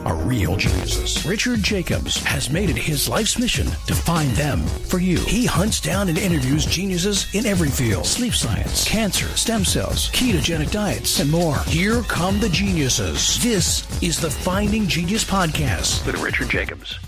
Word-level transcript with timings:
are 0.00 0.16
real 0.16 0.56
geniuses. 0.56 1.24
Richard 1.24 1.62
Jacobs 1.62 2.22
has 2.24 2.50
made 2.50 2.70
it 2.70 2.76
his 2.76 3.08
life's 3.08 3.38
mission 3.38 3.66
to 3.86 3.94
find 3.94 4.30
them 4.32 4.60
for 4.60 4.98
you. 4.98 5.18
He 5.20 5.46
hunts 5.46 5.80
down 5.80 6.08
and 6.08 6.18
interviews 6.18 6.66
geniuses 6.66 7.32
in 7.34 7.46
every 7.46 7.68
field 7.68 8.06
sleep 8.06 8.34
science, 8.34 8.88
cancer, 8.88 9.26
stem 9.36 9.64
cells, 9.64 10.10
ketogenic 10.10 10.70
diets, 10.70 11.20
and 11.20 11.30
more. 11.30 11.58
Here 11.66 12.02
come 12.02 12.40
the 12.40 12.48
geniuses. 12.48 13.42
This 13.42 13.86
is 14.02 14.20
the 14.20 14.30
Finding 14.30 14.86
Genius 14.86 15.24
Podcast 15.24 16.04
with 16.06 16.20
Richard 16.20 16.48
Jacobs. 16.48 16.98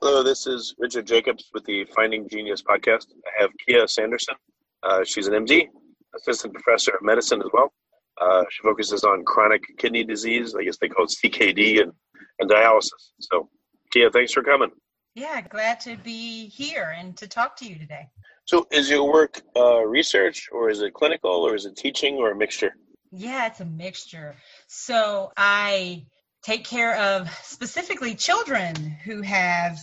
Hello, 0.00 0.22
this 0.22 0.46
is 0.46 0.74
Richard 0.78 1.06
Jacobs 1.06 1.50
with 1.54 1.64
the 1.64 1.84
Finding 1.96 2.28
Genius 2.28 2.62
Podcast. 2.62 3.06
I 3.26 3.42
have 3.42 3.50
Keia 3.66 3.88
Sanderson. 3.88 4.34
Uh, 4.82 5.02
she's 5.02 5.28
an 5.28 5.46
MD, 5.46 5.68
assistant 6.14 6.52
professor 6.52 6.92
of 6.92 7.02
medicine 7.02 7.40
as 7.40 7.48
well. 7.52 7.72
Uh, 8.20 8.44
she 8.50 8.62
focuses 8.62 9.04
on 9.04 9.24
chronic 9.24 9.62
kidney 9.78 10.04
disease. 10.04 10.54
I 10.54 10.64
guess 10.64 10.78
they 10.78 10.88
call 10.88 11.04
it 11.04 11.14
CKD 11.24 11.82
and, 11.82 11.92
and 12.38 12.50
dialysis. 12.50 12.90
So, 13.20 13.48
Keia, 13.94 14.12
thanks 14.12 14.32
for 14.32 14.42
coming. 14.42 14.70
Yeah, 15.14 15.40
glad 15.42 15.80
to 15.80 15.96
be 15.96 16.48
here 16.48 16.94
and 16.96 17.16
to 17.18 17.28
talk 17.28 17.56
to 17.58 17.66
you 17.66 17.78
today. 17.78 18.08
So, 18.46 18.66
is 18.70 18.90
your 18.90 19.10
work 19.10 19.42
uh, 19.56 19.84
research 19.84 20.48
or 20.52 20.70
is 20.70 20.80
it 20.80 20.94
clinical 20.94 21.30
or 21.30 21.54
is 21.54 21.66
it 21.66 21.76
teaching 21.76 22.16
or 22.16 22.32
a 22.32 22.36
mixture? 22.36 22.74
Yeah, 23.12 23.46
it's 23.46 23.60
a 23.60 23.64
mixture. 23.64 24.36
So, 24.66 25.32
I 25.36 26.06
take 26.42 26.64
care 26.64 26.96
of 26.96 27.30
specifically 27.42 28.14
children 28.14 28.74
who 28.76 29.22
have 29.22 29.78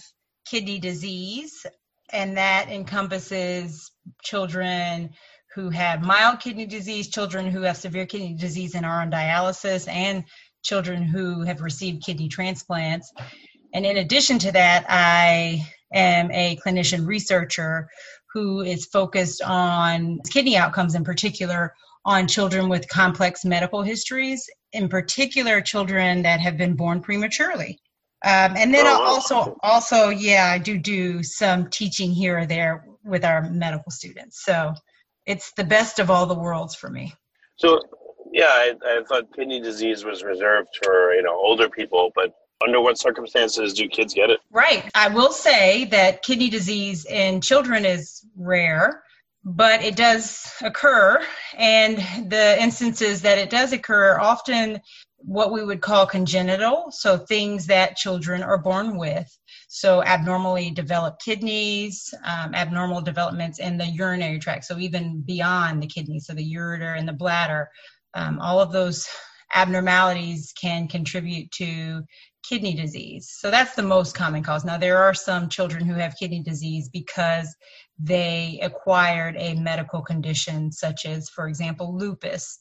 kidney 0.45 0.79
disease, 0.79 1.65
and 2.11 2.37
that 2.37 2.69
encompasses 2.69 3.91
children 4.21 5.11
who 5.55 5.69
have 5.69 6.01
mild 6.01 6.39
kidney 6.39 6.65
disease, 6.65 7.09
children 7.09 7.49
who 7.49 7.61
have 7.61 7.77
severe 7.77 8.05
kidney 8.05 8.33
disease 8.33 8.75
and 8.75 8.85
are 8.85 9.01
on 9.01 9.11
dialysis, 9.11 9.87
and 9.87 10.23
children 10.63 11.03
who 11.03 11.41
have 11.43 11.61
received 11.61 12.03
kidney 12.03 12.29
transplants. 12.29 13.11
And 13.73 13.85
in 13.85 13.97
addition 13.97 14.39
to 14.39 14.51
that, 14.51 14.85
I 14.87 15.65
am 15.93 16.31
a 16.31 16.57
clinician 16.65 17.05
researcher 17.05 17.89
who 18.33 18.61
is 18.61 18.85
focused 18.85 19.41
on 19.41 20.19
kidney 20.29 20.55
outcomes 20.55 20.95
in 20.95 21.03
particular 21.03 21.73
on 22.05 22.27
children 22.27 22.69
with 22.69 22.87
complex 22.87 23.45
medical 23.45 23.81
histories, 23.81 24.49
in 24.73 24.87
particular 24.87 25.61
children 25.61 26.21
that 26.23 26.39
have 26.39 26.57
been 26.57 26.75
born 26.75 27.01
prematurely. 27.01 27.77
Um, 28.23 28.55
and 28.55 28.73
then 28.73 28.85
oh, 28.87 29.01
also, 29.01 29.57
also, 29.63 30.09
yeah, 30.09 30.49
I 30.51 30.59
do 30.59 30.77
do 30.77 31.23
some 31.23 31.69
teaching 31.69 32.11
here 32.11 32.39
or 32.39 32.45
there 32.45 32.85
with 33.03 33.25
our 33.25 33.49
medical 33.49 33.91
students. 33.91 34.43
So 34.45 34.73
it's 35.25 35.51
the 35.53 35.63
best 35.63 35.99
of 35.99 36.09
all 36.09 36.25
the 36.25 36.35
worlds 36.35 36.75
for 36.75 36.89
me. 36.89 37.13
So, 37.57 37.79
yeah, 38.31 38.45
I, 38.45 38.73
I 38.85 39.03
thought 39.07 39.35
kidney 39.35 39.59
disease 39.59 40.03
was 40.03 40.23
reserved 40.23 40.69
for 40.83 41.13
you 41.13 41.23
know 41.23 41.35
older 41.35 41.69
people, 41.69 42.11
but 42.15 42.33
under 42.63 42.81
what 42.81 42.97
circumstances 42.97 43.73
do 43.73 43.87
kids 43.87 44.13
get 44.13 44.29
it? 44.29 44.39
Right. 44.51 44.89
I 44.95 45.09
will 45.09 45.31
say 45.31 45.85
that 45.85 46.23
kidney 46.23 46.49
disease 46.49 47.05
in 47.05 47.41
children 47.41 47.85
is 47.85 48.25
rare, 48.37 49.03
but 49.43 49.83
it 49.83 49.95
does 49.95 50.51
occur. 50.61 51.21
And 51.57 51.97
the 52.29 52.61
instances 52.61 53.21
that 53.21 53.37
it 53.37 53.49
does 53.49 53.73
occur 53.73 54.13
are 54.13 54.21
often 54.21 54.79
what 55.17 55.51
we 55.51 55.63
would 55.63 55.81
call 55.81 56.05
congenital, 56.05 56.91
so 56.91 57.17
things 57.17 57.67
that 57.67 57.95
children 57.95 58.41
are 58.43 58.57
born 58.57 58.97
with. 58.97 59.27
So, 59.73 60.03
abnormally 60.03 60.69
developed 60.71 61.23
kidneys, 61.23 62.13
um, 62.25 62.53
abnormal 62.53 63.01
developments 63.01 63.57
in 63.59 63.77
the 63.77 63.85
urinary 63.85 64.37
tract, 64.37 64.65
so 64.65 64.77
even 64.77 65.21
beyond 65.21 65.81
the 65.81 65.87
kidneys, 65.87 66.25
so 66.25 66.33
the 66.33 66.53
ureter 66.53 66.97
and 66.97 67.07
the 67.07 67.13
bladder, 67.13 67.69
um, 68.13 68.37
all 68.41 68.59
of 68.59 68.73
those 68.73 69.07
abnormalities 69.55 70.53
can 70.59 70.89
contribute 70.89 71.49
to 71.51 72.01
kidney 72.43 72.73
disease. 72.73 73.33
So, 73.39 73.49
that's 73.49 73.73
the 73.73 73.81
most 73.81 74.13
common 74.13 74.43
cause. 74.43 74.65
Now, 74.65 74.77
there 74.77 74.97
are 74.97 75.13
some 75.13 75.47
children 75.47 75.85
who 75.85 75.93
have 75.93 76.17
kidney 76.17 76.43
disease 76.43 76.89
because 76.89 77.55
they 77.97 78.59
acquired 78.61 79.37
a 79.37 79.55
medical 79.55 80.01
condition, 80.01 80.69
such 80.73 81.05
as, 81.05 81.29
for 81.29 81.47
example, 81.47 81.97
lupus 81.97 82.59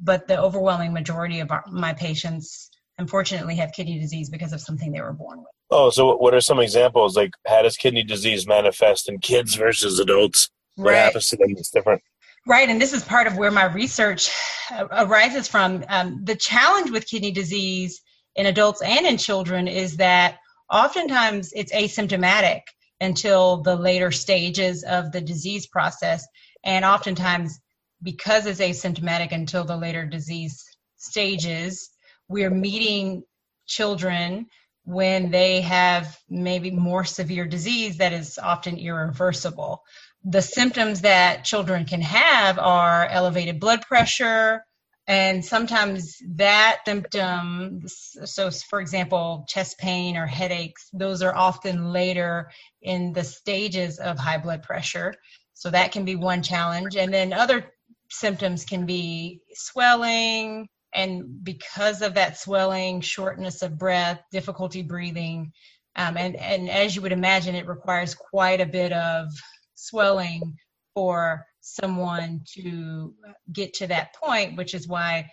but 0.00 0.26
the 0.26 0.36
overwhelming 0.38 0.92
majority 0.92 1.40
of 1.40 1.50
our, 1.50 1.64
my 1.70 1.92
patients 1.92 2.70
unfortunately 2.98 3.56
have 3.56 3.72
kidney 3.72 3.98
disease 3.98 4.30
because 4.30 4.52
of 4.52 4.60
something 4.60 4.92
they 4.92 5.00
were 5.00 5.12
born 5.12 5.38
with. 5.38 5.46
Oh, 5.76 5.90
so 5.90 6.16
what 6.18 6.34
are 6.34 6.40
some 6.40 6.60
examples? 6.60 7.16
Like, 7.16 7.32
how 7.48 7.62
does 7.62 7.76
kidney 7.76 8.04
disease 8.04 8.46
manifest 8.46 9.08
in 9.08 9.18
kids 9.18 9.56
versus 9.56 9.98
adults? 9.98 10.48
What 10.76 10.92
right. 10.92 10.98
happens 10.98 11.28
to 11.30 11.36
them 11.36 11.50
It's 11.50 11.70
different? 11.70 12.00
Right, 12.46 12.68
and 12.68 12.80
this 12.80 12.92
is 12.92 13.02
part 13.02 13.26
of 13.26 13.36
where 13.36 13.50
my 13.50 13.64
research 13.64 14.30
uh, 14.70 14.86
arises 14.92 15.48
from. 15.48 15.84
Um, 15.88 16.20
the 16.22 16.36
challenge 16.36 16.92
with 16.92 17.08
kidney 17.08 17.32
disease 17.32 18.00
in 18.36 18.46
adults 18.46 18.82
and 18.82 19.04
in 19.04 19.16
children 19.16 19.66
is 19.66 19.96
that 19.96 20.36
oftentimes 20.72 21.52
it's 21.56 21.72
asymptomatic 21.72 22.60
until 23.00 23.60
the 23.62 23.74
later 23.74 24.12
stages 24.12 24.84
of 24.84 25.10
the 25.10 25.20
disease 25.20 25.66
process, 25.66 26.24
and 26.62 26.84
oftentimes 26.84 27.58
because 28.00 28.46
it's 28.46 28.60
asymptomatic 28.60 29.32
until 29.32 29.64
the 29.64 29.76
later 29.76 30.06
disease 30.06 30.62
stages, 30.98 31.90
we're 32.28 32.50
meeting 32.50 33.24
children 33.66 34.46
when 34.84 35.30
they 35.30 35.62
have 35.62 36.18
maybe 36.28 36.70
more 36.70 37.04
severe 37.04 37.46
disease 37.46 37.98
that 37.98 38.12
is 38.12 38.38
often 38.38 38.76
irreversible. 38.78 39.82
The 40.24 40.42
symptoms 40.42 41.02
that 41.02 41.44
children 41.44 41.84
can 41.84 42.00
have 42.02 42.58
are 42.58 43.06
elevated 43.06 43.60
blood 43.60 43.82
pressure, 43.82 44.64
and 45.06 45.44
sometimes 45.44 46.16
that 46.36 46.78
symptom, 46.86 47.82
so 47.86 48.50
for 48.50 48.80
example, 48.80 49.44
chest 49.48 49.78
pain 49.78 50.16
or 50.16 50.26
headaches, 50.26 50.88
those 50.94 51.22
are 51.22 51.34
often 51.34 51.92
later 51.92 52.50
in 52.80 53.12
the 53.12 53.24
stages 53.24 53.98
of 53.98 54.18
high 54.18 54.38
blood 54.38 54.62
pressure. 54.62 55.14
So 55.52 55.70
that 55.70 55.92
can 55.92 56.04
be 56.04 56.16
one 56.16 56.42
challenge. 56.42 56.96
And 56.96 57.12
then 57.12 57.32
other 57.32 57.70
symptoms 58.10 58.64
can 58.64 58.86
be 58.86 59.40
swelling, 59.52 60.68
and 60.94 61.44
because 61.44 62.02
of 62.02 62.14
that 62.14 62.38
swelling, 62.38 63.00
shortness 63.00 63.62
of 63.62 63.78
breath, 63.78 64.22
difficulty 64.30 64.82
breathing, 64.82 65.52
um, 65.96 66.16
and 66.16 66.36
and 66.36 66.70
as 66.70 66.94
you 66.94 67.02
would 67.02 67.12
imagine, 67.12 67.54
it 67.54 67.66
requires 67.66 68.14
quite 68.14 68.60
a 68.60 68.66
bit 68.66 68.92
of 68.92 69.28
swelling 69.74 70.56
for 70.94 71.44
someone 71.60 72.40
to 72.54 73.14
get 73.52 73.74
to 73.74 73.86
that 73.88 74.14
point, 74.14 74.56
which 74.56 74.74
is 74.74 74.86
why 74.86 75.28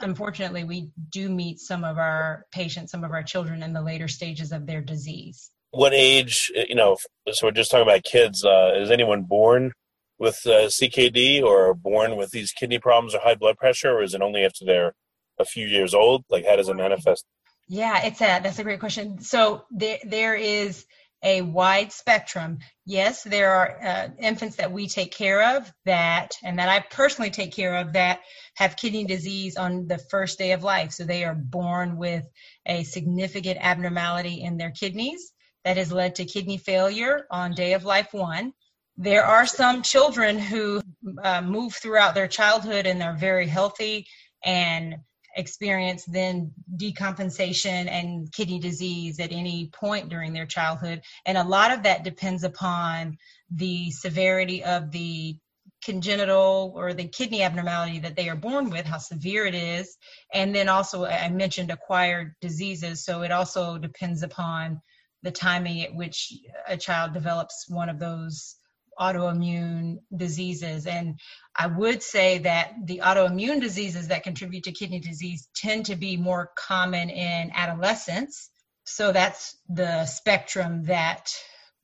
unfortunately 0.00 0.64
we 0.64 0.90
do 1.10 1.28
meet 1.28 1.58
some 1.58 1.84
of 1.84 1.98
our 1.98 2.46
patients, 2.52 2.90
some 2.90 3.04
of 3.04 3.12
our 3.12 3.22
children 3.22 3.62
in 3.62 3.72
the 3.72 3.82
later 3.82 4.08
stages 4.08 4.52
of 4.52 4.66
their 4.66 4.80
disease. 4.80 5.50
What 5.70 5.92
age, 5.92 6.50
you 6.68 6.74
know, 6.74 6.96
so 7.30 7.46
we're 7.46 7.52
just 7.52 7.70
talking 7.70 7.86
about 7.86 8.04
kids, 8.04 8.44
uh, 8.44 8.72
is 8.76 8.90
anyone 8.90 9.22
born 9.22 9.72
with 10.18 10.40
uh, 10.46 10.68
CKD 10.68 11.42
or 11.42 11.74
born 11.74 12.16
with 12.16 12.30
these 12.30 12.52
kidney 12.52 12.78
problems 12.78 13.14
or 13.14 13.20
high 13.20 13.34
blood 13.34 13.56
pressure, 13.56 13.92
or 13.92 14.02
is 14.02 14.14
it 14.14 14.22
only 14.22 14.44
after 14.44 14.64
they're 14.64 14.94
a 15.38 15.44
few 15.44 15.66
years 15.66 15.94
old? 15.94 16.24
Like, 16.30 16.46
how 16.46 16.56
does 16.56 16.68
it 16.68 16.76
manifest? 16.76 17.24
Yeah, 17.68 18.04
it's 18.04 18.20
a 18.20 18.40
that's 18.42 18.58
a 18.58 18.64
great 18.64 18.80
question. 18.80 19.20
So 19.20 19.64
there 19.70 19.98
there 20.04 20.34
is 20.34 20.86
a 21.22 21.42
wide 21.42 21.92
spectrum. 21.92 22.58
Yes, 22.84 23.24
there 23.24 23.52
are 23.52 23.82
uh, 23.82 24.08
infants 24.20 24.56
that 24.56 24.70
we 24.70 24.86
take 24.86 25.12
care 25.12 25.56
of 25.56 25.72
that, 25.84 26.34
and 26.44 26.58
that 26.58 26.68
I 26.68 26.80
personally 26.80 27.30
take 27.30 27.52
care 27.52 27.76
of 27.76 27.94
that 27.94 28.20
have 28.54 28.76
kidney 28.76 29.04
disease 29.04 29.56
on 29.56 29.88
the 29.88 29.98
first 29.98 30.38
day 30.38 30.52
of 30.52 30.62
life. 30.62 30.92
So 30.92 31.04
they 31.04 31.24
are 31.24 31.34
born 31.34 31.96
with 31.96 32.24
a 32.66 32.84
significant 32.84 33.58
abnormality 33.60 34.42
in 34.42 34.56
their 34.56 34.70
kidneys 34.70 35.32
that 35.64 35.76
has 35.76 35.90
led 35.90 36.14
to 36.16 36.24
kidney 36.24 36.58
failure 36.58 37.26
on 37.30 37.52
day 37.52 37.72
of 37.72 37.84
life 37.84 38.12
one. 38.12 38.52
There 38.96 39.24
are 39.24 39.46
some 39.46 39.82
children 39.82 40.38
who 40.38 40.82
uh, 41.22 41.42
move 41.42 41.74
throughout 41.74 42.14
their 42.14 42.28
childhood 42.28 42.86
and 42.86 43.00
they're 43.00 43.16
very 43.16 43.46
healthy 43.46 44.06
and 44.44 44.96
experience 45.36 46.04
then 46.06 46.50
decompensation 46.76 47.88
and 47.90 48.32
kidney 48.32 48.58
disease 48.58 49.20
at 49.20 49.32
any 49.32 49.68
point 49.72 50.08
during 50.08 50.32
their 50.32 50.46
childhood. 50.46 51.02
And 51.26 51.36
a 51.36 51.44
lot 51.44 51.72
of 51.72 51.82
that 51.82 52.04
depends 52.04 52.42
upon 52.42 53.18
the 53.50 53.90
severity 53.90 54.64
of 54.64 54.90
the 54.90 55.36
congenital 55.84 56.72
or 56.74 56.94
the 56.94 57.06
kidney 57.06 57.42
abnormality 57.42 57.98
that 58.00 58.16
they 58.16 58.28
are 58.28 58.36
born 58.36 58.70
with, 58.70 58.86
how 58.86 58.98
severe 58.98 59.44
it 59.46 59.54
is. 59.54 59.96
And 60.32 60.54
then 60.54 60.68
also, 60.68 61.04
I 61.04 61.28
mentioned 61.28 61.70
acquired 61.70 62.34
diseases. 62.40 63.04
So 63.04 63.22
it 63.22 63.30
also 63.30 63.78
depends 63.78 64.22
upon 64.22 64.80
the 65.22 65.30
timing 65.30 65.82
at 65.82 65.94
which 65.94 66.32
a 66.66 66.76
child 66.76 67.12
develops 67.12 67.66
one 67.68 67.88
of 67.88 67.98
those 67.98 68.56
autoimmune 68.98 69.98
diseases. 70.14 70.86
And 70.86 71.18
I 71.54 71.66
would 71.66 72.02
say 72.02 72.38
that 72.38 72.74
the 72.84 73.00
autoimmune 73.04 73.60
diseases 73.60 74.08
that 74.08 74.22
contribute 74.22 74.64
to 74.64 74.72
kidney 74.72 75.00
disease 75.00 75.48
tend 75.54 75.86
to 75.86 75.96
be 75.96 76.16
more 76.16 76.50
common 76.56 77.10
in 77.10 77.50
adolescence. 77.54 78.50
So 78.84 79.12
that's 79.12 79.56
the 79.68 80.06
spectrum 80.06 80.84
that 80.84 81.32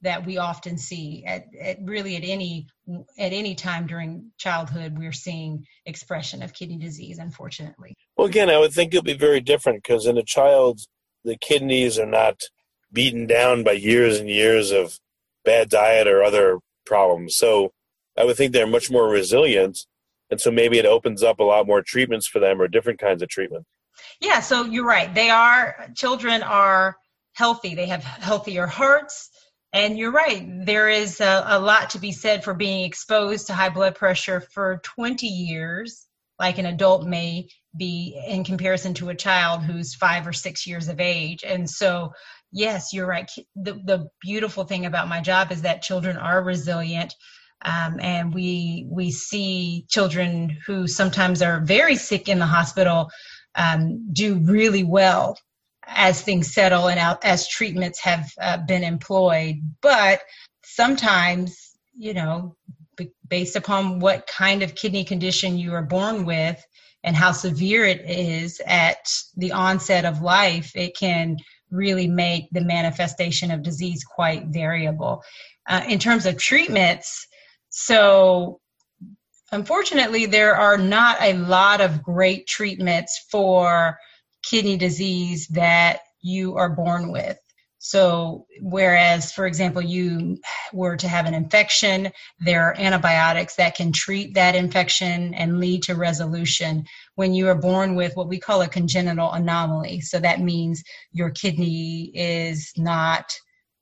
that 0.03 0.27
we 0.27 0.37
often 0.37 0.77
see 0.77 1.25
at, 1.25 1.47
at, 1.61 1.79
really 1.85 2.17
at 2.17 2.25
any 2.25 2.67
at 3.19 3.33
any 3.33 3.55
time 3.55 3.87
during 3.87 4.31
childhood 4.37 4.99
we're 4.99 5.13
seeing 5.13 5.65
expression 5.87 6.43
of 6.43 6.53
kidney 6.53 6.77
disease 6.77 7.19
unfortunately 7.19 7.95
well 8.17 8.27
again 8.27 8.51
i 8.51 8.59
would 8.59 8.73
think 8.73 8.93
it'll 8.93 9.05
be 9.05 9.15
very 9.15 9.41
different 9.41 9.83
because 9.83 10.07
in 10.07 10.19
a 10.19 10.23
child 10.23 10.81
the 11.25 11.37
kidneys 11.37 11.99
are 11.99 12.07
not 12.07 12.41
beaten 12.93 13.27
down 13.27 13.63
by 13.63 13.73
years 13.73 14.19
and 14.19 14.29
years 14.29 14.71
of 14.71 14.99
bad 15.45 15.69
diet 15.69 16.07
or 16.07 16.23
other 16.23 16.59
problems 16.85 17.37
so 17.37 17.73
i 18.19 18.25
would 18.25 18.37
think 18.37 18.53
they're 18.53 18.67
much 18.67 18.91
more 18.91 19.09
resilient 19.09 19.79
and 20.31 20.41
so 20.41 20.51
maybe 20.51 20.79
it 20.79 20.87
opens 20.87 21.23
up 21.23 21.41
a 21.41 21.45
lot 21.45 21.67
more 21.67 21.83
treatments 21.83 22.27
for 22.27 22.39
them 22.39 22.61
or 22.61 22.67
different 22.67 22.99
kinds 22.99 23.21
of 23.21 23.29
treatment. 23.29 23.67
Yeah 24.19 24.41
so 24.41 24.65
you're 24.65 24.87
right. 24.87 25.15
They 25.15 25.29
are 25.29 25.89
children 25.95 26.43
are 26.43 26.97
healthy. 27.35 27.75
They 27.75 27.87
have 27.87 28.03
healthier 28.03 28.67
hearts 28.67 29.29
and 29.75 29.97
you're 29.97 30.13
right, 30.13 30.47
there 30.67 30.91
is 30.91 31.21
a, 31.21 31.45
a, 31.47 31.59
lot 31.59 31.91
to 31.91 31.99
be 31.99 32.13
said 32.13 32.45
for 32.45 32.53
being 32.53 32.85
exposed 32.85 33.47
to 33.47 33.55
high 33.55 33.71
blood 33.71 33.95
pressure 33.95 34.41
for 34.41 34.83
20 34.85 35.27
years, 35.27 36.07
like 36.39 36.59
an 36.59 36.67
adult 36.67 37.07
may 37.07 37.49
be 37.75 38.23
in 38.29 38.45
comparison 38.45 38.93
to 38.95 39.09
a 39.09 39.15
child 39.15 39.63
who's 39.63 39.95
five 39.95 40.27
or 40.27 40.33
six 40.35 40.67
years 40.67 40.89
of 40.89 41.01
age. 41.01 41.43
And 41.43 41.69
so, 41.71 42.13
yes, 42.53 42.93
you're 42.93 43.07
right. 43.07 43.31
The, 43.57 43.73
the 43.73 44.09
beautiful 44.21 44.65
thing 44.65 44.87
about 44.87 45.09
my 45.09 45.21
job 45.21 45.51
is 45.51 45.63
that 45.63 45.83
children 45.83 46.17
are 46.17 46.43
resilient. 46.43 47.15
Um, 47.65 48.01
and 48.01 48.35
we 48.35 48.87
we 48.91 49.13
see 49.13 49.87
children 49.89 50.59
who 50.67 50.89
sometimes 50.89 51.43
are 51.43 51.61
very 51.61 51.95
sick 51.95 52.29
in 52.29 52.41
the 52.41 52.47
hospital 52.47 53.09
um, 53.55 54.13
do 54.13 54.39
really 54.39 54.83
well 54.83 55.39
as 55.87 56.23
things 56.23 56.53
settle 56.53 56.89
and 56.89 56.99
out, 56.99 57.25
as 57.25 57.49
treatments 57.49 58.01
have 58.01 58.31
uh, 58.41 58.59
been 58.67 58.83
employed. 58.85 59.57
But 59.81 60.23
sometimes, 60.65 61.77
you 61.97 62.15
know, 62.15 62.57
b- 62.97 63.13
based 63.29 63.57
upon 63.57 64.01
what 64.01 64.27
kind 64.27 64.63
of 64.63 64.75
kidney 64.75 65.05
condition 65.05 65.59
you 65.59 65.73
are 65.75 65.83
born 65.83 66.25
with 66.25 66.63
and 67.05 67.17
how 67.17 67.33
severe 67.33 67.85
it 67.85 68.01
is 68.09 68.61
at 68.67 69.13
the 69.37 69.53
onset 69.53 70.05
of 70.05 70.23
life, 70.23 70.73
it 70.75 70.97
can 70.97 71.37
really 71.73 72.07
make 72.07 72.49
the 72.53 72.61
manifestation 72.61 73.51
of 73.51 73.63
disease 73.63 74.05
quite 74.05 74.47
variable. 74.47 75.23
Uh, 75.69 75.83
in 75.89 75.99
terms 75.99 76.27
of 76.27 76.37
treatments, 76.37 77.27
so 77.71 78.61
unfortunately, 79.51 80.27
there 80.27 80.55
are 80.55 80.79
not 80.79 81.17
a 81.21 81.35
lot 81.35 81.81
of 81.81 82.03
great 82.03 82.47
treatments 82.47 83.27
for 83.31 83.99
kidney 84.43 84.77
disease 84.77 85.47
that 85.49 86.01
you 86.21 86.57
are 86.57 86.71
born 86.71 87.11
with. 87.13 87.39
So, 87.85 88.47
whereas, 88.61 89.33
for 89.33 89.45
example, 89.45 89.83
you 89.83 90.39
were 90.73 90.97
to 90.97 91.09
have 91.09 91.27
an 91.27 91.35
infection, 91.35 92.13
there 92.39 92.63
are 92.63 92.79
antibiotics 92.79 93.57
that 93.57 93.75
can 93.75 93.91
treat 93.91 94.35
that 94.35 94.55
infection 94.55 95.35
and 95.35 95.59
lead 95.59 95.83
to 95.85 95.97
resolution 95.97 96.85
when 97.15 97.35
you 97.35 97.49
are 97.49 97.55
born 97.55 97.95
with 97.95 98.17
what 98.17 98.29
we 98.29 98.39
call 98.39 98.63
a 98.63 98.69
congenital 98.69 99.31
anomaly. 99.33 100.01
So, 100.01 100.19
that 100.21 100.41
means 100.41 100.83
your 101.13 101.31
kidney 101.31 102.11
is 102.15 102.73
not 102.77 103.33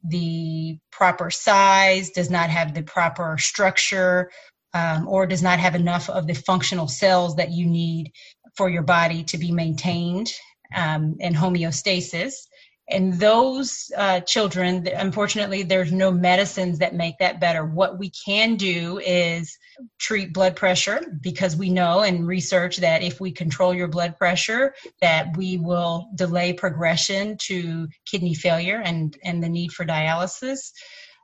the 0.03 0.79
proper 0.91 1.31
size, 1.31 2.11
does 2.11 2.31
not 2.31 2.51
have 2.51 2.75
the 2.75 2.83
proper 2.83 3.37
structure, 3.39 4.31
um, 4.73 5.07
or 5.09 5.27
does 5.27 5.43
not 5.43 5.59
have 5.59 5.75
enough 5.75 6.09
of 6.09 6.27
the 6.27 6.35
functional 6.35 6.89
cells 6.89 7.37
that 7.37 7.51
you 7.51 7.67
need 7.67 8.13
for 8.57 8.69
your 8.69 8.83
body 8.83 9.25
to 9.25 9.39
be 9.39 9.53
maintained 9.53 10.33
um, 10.75 11.17
and 11.21 11.35
homeostasis. 11.35 12.35
And 12.91 13.15
those 13.15 13.91
uh, 13.97 14.21
children, 14.21 14.87
unfortunately, 14.89 15.63
there's 15.63 15.93
no 15.93 16.11
medicines 16.11 16.79
that 16.81 16.95
make 16.95 17.19
that 17.19 17.41
better. 17.41 17.65
What 17.65 17.99
we 17.99 18.11
can 18.11 18.57
do 18.57 18.99
is 18.99 19.57
treat 19.99 20.33
blood 20.33 20.57
pressure 20.57 21.01
because 21.21 21.57
we 21.57 21.71
know 21.71 22.03
in 22.03 22.27
research 22.27 22.79
that 22.79 23.03
if 23.03 23.21
we 23.21 23.31
control 23.31 23.73
your 23.73 23.89
blood 23.89 24.19
pressure, 24.19 24.75
that 25.01 25.37
we 25.37 25.57
will 25.57 26.09
delay 26.17 26.53
progression 26.53 27.37
to 27.43 27.89
kidney 28.07 28.35
failure 28.35 28.83
and, 28.85 29.17
and 29.25 29.43
the 29.43 29.49
need 29.49 29.73
for 29.73 29.85
dialysis. 29.85 30.73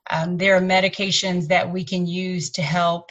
Um, 0.08 0.36
there 0.36 0.56
are 0.56 0.60
medications 0.60 1.48
that 1.48 1.70
we 1.70 1.84
can 1.84 2.06
use 2.06 2.50
to 2.50 2.62
help 2.62 3.10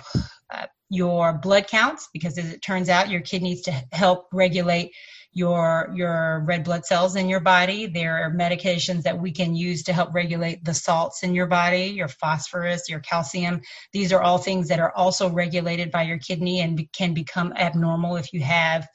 uh, 0.49 0.67
your 0.89 1.33
blood 1.33 1.67
counts 1.67 2.07
because, 2.13 2.37
as 2.37 2.53
it 2.53 2.61
turns 2.61 2.87
out, 2.87 3.09
your 3.09 3.21
kidneys 3.21 3.63
to 3.63 3.71
help 3.91 4.27
regulate 4.31 4.93
your 5.35 5.91
your 5.93 6.43
red 6.47 6.63
blood 6.63 6.85
cells 6.85 7.17
in 7.17 7.27
your 7.27 7.41
body. 7.41 7.85
There 7.85 8.25
are 8.25 8.31
medications 8.31 9.03
that 9.03 9.19
we 9.19 9.31
can 9.31 9.53
use 9.53 9.83
to 9.83 9.93
help 9.93 10.13
regulate 10.15 10.63
the 10.63 10.73
salts 10.73 11.23
in 11.23 11.35
your 11.35 11.45
body, 11.45 11.87
your 11.87 12.07
phosphorus, 12.07 12.89
your 12.89 13.01
calcium. 13.01 13.59
These 13.91 14.13
are 14.13 14.21
all 14.21 14.37
things 14.37 14.69
that 14.69 14.79
are 14.79 14.93
also 14.95 15.29
regulated 15.29 15.91
by 15.91 16.03
your 16.03 16.19
kidney 16.19 16.61
and 16.61 16.87
can 16.93 17.13
become 17.13 17.53
abnormal 17.57 18.15
if 18.15 18.31
you 18.31 18.39
have 18.41 18.87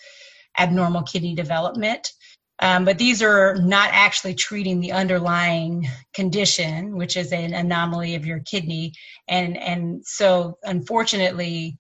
abnormal 0.59 1.03
kidney 1.03 1.35
development. 1.35 2.11
Um, 2.63 2.85
but 2.87 2.99
these 2.99 3.23
are 3.23 3.57
not 3.57 3.91
actually 3.93 4.35
treating 4.35 4.81
the 4.81 4.93
underlying 4.93 5.89
condition, 6.15 6.97
which 6.97 7.17
is 7.19 7.33
an 7.33 7.53
anomaly 7.53 8.15
of 8.15 8.27
your 8.27 8.41
kidney. 8.41 8.95
And 9.29 9.59
and 9.59 10.07
so 10.07 10.59
unfortunately, 10.63 11.77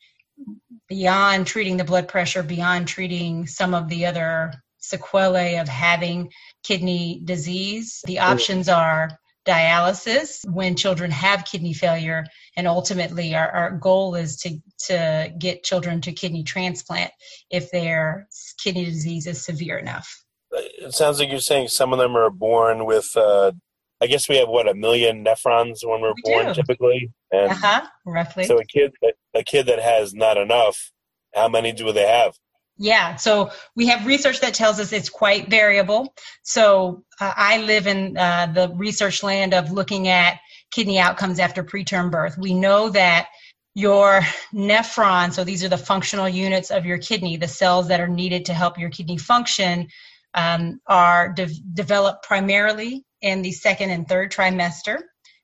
beyond 0.88 1.46
treating 1.46 1.76
the 1.76 1.84
blood 1.84 2.08
pressure, 2.08 2.42
beyond 2.42 2.88
treating 2.88 3.46
some 3.46 3.74
of 3.74 3.88
the 3.88 4.06
other 4.06 4.52
sequelae 4.78 5.56
of 5.56 5.68
having 5.68 6.30
kidney 6.62 7.20
disease, 7.24 8.00
the 8.06 8.18
options 8.18 8.68
are 8.68 9.10
dialysis 9.46 10.44
when 10.50 10.76
children 10.76 11.10
have 11.10 11.44
kidney 11.44 11.72
failure 11.72 12.24
and 12.56 12.68
ultimately 12.68 13.34
our, 13.34 13.50
our 13.50 13.70
goal 13.70 14.14
is 14.14 14.36
to, 14.36 14.58
to 14.78 15.32
get 15.38 15.64
children 15.64 16.00
to 16.00 16.12
kidney 16.12 16.42
transplant 16.42 17.10
if 17.50 17.70
their 17.70 18.28
kidney 18.62 18.84
disease 18.84 19.26
is 19.26 19.42
severe 19.42 19.78
enough. 19.78 20.24
It 20.52 20.92
sounds 20.92 21.18
like 21.18 21.30
you're 21.30 21.40
saying 21.40 21.68
some 21.68 21.92
of 21.92 21.98
them 21.98 22.16
are 22.16 22.30
born 22.30 22.84
with 22.84 23.16
uh, 23.16 23.52
I 24.00 24.06
guess 24.06 24.28
we 24.28 24.36
have 24.38 24.48
what 24.48 24.68
a 24.68 24.74
million 24.74 25.24
nephrons 25.24 25.84
when 25.84 26.00
we're 26.00 26.14
we 26.14 26.22
born 26.32 26.46
do. 26.46 26.54
typically, 26.54 27.12
and 27.32 27.52
uh-huh, 27.52 27.86
roughly. 28.06 28.44
So 28.44 28.58
a 28.58 28.64
kid, 28.64 28.92
a 29.34 29.42
kid 29.42 29.66
that 29.66 29.80
has 29.80 30.14
not 30.14 30.36
enough, 30.36 30.92
how 31.34 31.48
many 31.48 31.72
do 31.72 31.92
they 31.92 32.06
have? 32.06 32.34
Yeah, 32.82 33.16
so 33.16 33.50
we 33.76 33.86
have 33.88 34.06
research 34.06 34.40
that 34.40 34.54
tells 34.54 34.80
us 34.80 34.92
it's 34.92 35.10
quite 35.10 35.50
variable. 35.50 36.14
So 36.42 37.04
uh, 37.20 37.34
I 37.36 37.58
live 37.58 37.86
in 37.86 38.16
uh, 38.16 38.46
the 38.54 38.72
research 38.74 39.22
land 39.22 39.52
of 39.52 39.70
looking 39.70 40.08
at 40.08 40.38
kidney 40.70 40.98
outcomes 40.98 41.38
after 41.38 41.62
preterm 41.62 42.10
birth. 42.10 42.38
We 42.38 42.54
know 42.54 42.88
that 42.88 43.28
your 43.74 44.22
nephron, 44.54 45.32
so 45.32 45.44
these 45.44 45.62
are 45.62 45.68
the 45.68 45.76
functional 45.76 46.28
units 46.28 46.70
of 46.70 46.86
your 46.86 46.98
kidney, 46.98 47.36
the 47.36 47.48
cells 47.48 47.86
that 47.88 48.00
are 48.00 48.08
needed 48.08 48.46
to 48.46 48.54
help 48.54 48.78
your 48.78 48.90
kidney 48.90 49.18
function, 49.18 49.86
um, 50.32 50.80
are 50.86 51.32
de- 51.32 51.60
developed 51.74 52.24
primarily 52.24 53.04
in 53.20 53.42
the 53.42 53.52
second 53.52 53.90
and 53.90 54.08
third 54.08 54.32
trimester. 54.32 55.00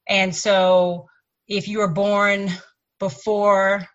And 0.08 0.34
so 0.34 1.06
if 1.48 1.68
you 1.68 1.80
are 1.80 1.92
born 1.92 2.50
before 2.98 3.86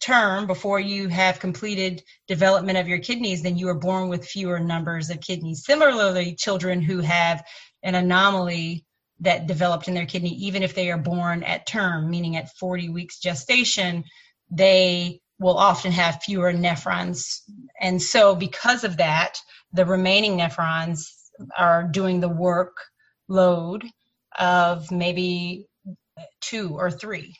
term, 0.00 0.46
before 0.46 0.80
you 0.80 1.08
have 1.08 1.38
completed 1.38 2.02
development 2.26 2.78
of 2.78 2.88
your 2.88 2.98
kidneys, 2.98 3.42
then 3.42 3.56
you 3.56 3.68
are 3.68 3.74
born 3.74 4.08
with 4.08 4.26
fewer 4.26 4.58
numbers 4.58 5.10
of 5.10 5.20
kidneys. 5.20 5.64
Similarly, 5.64 6.34
children 6.34 6.80
who 6.80 6.98
have 7.00 7.42
an 7.82 7.94
anomaly 7.94 8.84
that 9.20 9.46
developed 9.46 9.86
in 9.86 9.94
their 9.94 10.06
kidney, 10.06 10.30
even 10.30 10.62
if 10.62 10.74
they 10.74 10.90
are 10.90 10.98
born 10.98 11.42
at 11.42 11.66
term, 11.66 12.10
meaning 12.10 12.36
at 12.36 12.50
40 12.56 12.88
weeks 12.88 13.18
gestation, 13.18 14.04
they 14.50 15.20
will 15.38 15.56
often 15.56 15.92
have 15.92 16.22
fewer 16.22 16.52
nephrons. 16.52 17.40
And 17.80 18.00
so, 18.00 18.34
because 18.34 18.82
of 18.84 18.96
that, 18.96 19.38
the 19.72 19.84
remaining 19.84 20.38
nephrons 20.38 21.06
are 21.56 21.84
doing 21.84 22.20
the 22.20 22.28
work 22.28 22.76
load 23.28 23.84
of 24.38 24.90
maybe 24.90 25.66
two 26.40 26.76
or 26.78 26.90
three. 26.90 27.36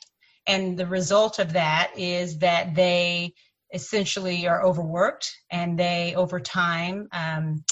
And 0.47 0.77
the 0.77 0.87
result 0.87 1.39
of 1.39 1.53
that 1.53 1.91
is 1.97 2.39
that 2.39 2.75
they 2.75 3.33
essentially 3.73 4.47
are 4.47 4.63
overworked 4.63 5.31
and 5.49 5.77
they, 5.77 6.13
over 6.15 6.39
time, 6.39 7.07
um, 7.13 7.63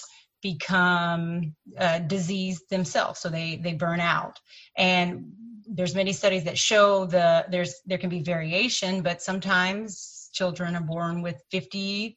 become 0.41 1.55
uh, 1.77 1.99
diseased 1.99 2.63
themselves. 2.69 3.19
So 3.19 3.29
they, 3.29 3.59
they 3.61 3.73
burn 3.73 3.99
out. 3.99 4.39
And 4.77 5.33
there's 5.67 5.95
many 5.95 6.13
studies 6.13 6.45
that 6.45 6.57
show 6.57 7.05
the 7.05 7.45
there's 7.49 7.75
there 7.85 7.97
can 7.97 8.09
be 8.09 8.23
variation, 8.23 9.01
but 9.01 9.21
sometimes 9.21 10.29
children 10.33 10.75
are 10.75 10.81
born 10.81 11.21
with 11.21 11.41
50% 11.53 12.15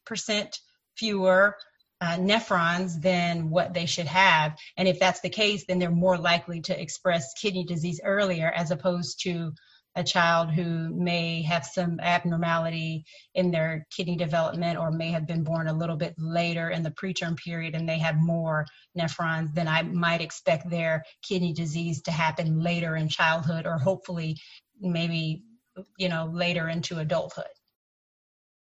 fewer 0.97 1.57
uh, 2.03 2.17
nephrons 2.17 3.01
than 3.01 3.49
what 3.49 3.73
they 3.73 3.87
should 3.87 4.09
have. 4.09 4.59
And 4.77 4.89
if 4.89 4.99
that's 4.99 5.21
the 5.21 5.31
case, 5.31 5.65
then 5.67 5.79
they're 5.79 5.91
more 5.93 6.19
likely 6.19 6.61
to 6.63 6.81
express 6.81 7.33
kidney 7.41 7.65
disease 7.65 8.01
earlier 8.03 8.51
as 8.51 8.73
opposed 8.73 9.21
to 9.23 9.53
a 9.95 10.03
child 10.03 10.51
who 10.51 10.93
may 10.93 11.43
have 11.43 11.65
some 11.65 12.01
abnormality 12.01 13.05
in 13.37 13.53
their 13.53 13.87
kidney 13.95 14.17
development 14.17 14.79
or 14.79 14.91
may 14.91 15.11
have 15.13 15.29
been 15.29 15.45
born 15.45 15.69
a 15.69 15.73
little 15.73 15.97
bit 15.97 16.15
later 16.19 16.71
in 16.71 16.83
the 16.83 16.91
preterm 16.91 17.37
period 17.37 17.77
and 17.77 17.89
they 17.89 17.99
have 17.99 18.17
more 18.17 18.67
nephrons, 18.99 19.55
then 19.55 19.69
I 19.69 19.83
might 19.83 20.23
expect 20.23 20.69
their 20.69 21.05
kidney 21.23 21.53
disease 21.53 22.03
to 22.03 22.11
happen 22.11 22.59
later 22.59 22.97
in 22.97 23.09
childhood 23.09 23.65
or 23.65 23.79
hopefully 23.79 24.39
maybe 24.81 25.45
you 25.99 26.09
know 26.09 26.29
later 26.33 26.69
into 26.69 26.99
adulthood. 26.99 27.45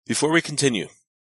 Before 0.06 0.32
we 0.32 0.42
continue, 0.42 0.90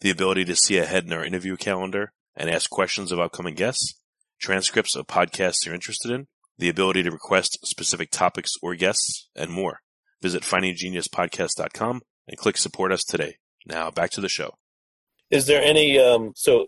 the 0.00 0.10
ability 0.10 0.44
to 0.46 0.56
see 0.56 0.78
ahead 0.78 1.04
in 1.04 1.12
our 1.12 1.24
interview 1.24 1.56
calendar 1.56 2.12
and 2.36 2.48
ask 2.48 2.70
questions 2.70 3.12
of 3.12 3.18
upcoming 3.18 3.54
guests, 3.54 3.94
transcripts 4.40 4.94
of 4.94 5.06
podcasts 5.06 5.64
you're 5.64 5.74
interested 5.74 6.10
in, 6.10 6.26
the 6.56 6.68
ability 6.68 7.02
to 7.02 7.10
request 7.10 7.58
specific 7.66 8.10
topics 8.10 8.52
or 8.62 8.74
guests, 8.74 9.28
and 9.34 9.50
more. 9.50 9.80
Visit 10.22 10.42
findinggeniuspodcast.com 10.42 12.02
and 12.26 12.38
click 12.38 12.56
support 12.56 12.92
us 12.92 13.04
today. 13.04 13.36
Now 13.66 13.90
back 13.90 14.10
to 14.10 14.20
the 14.20 14.28
show. 14.28 14.54
Is 15.30 15.46
there 15.46 15.62
any, 15.62 15.98
um, 15.98 16.32
so 16.34 16.66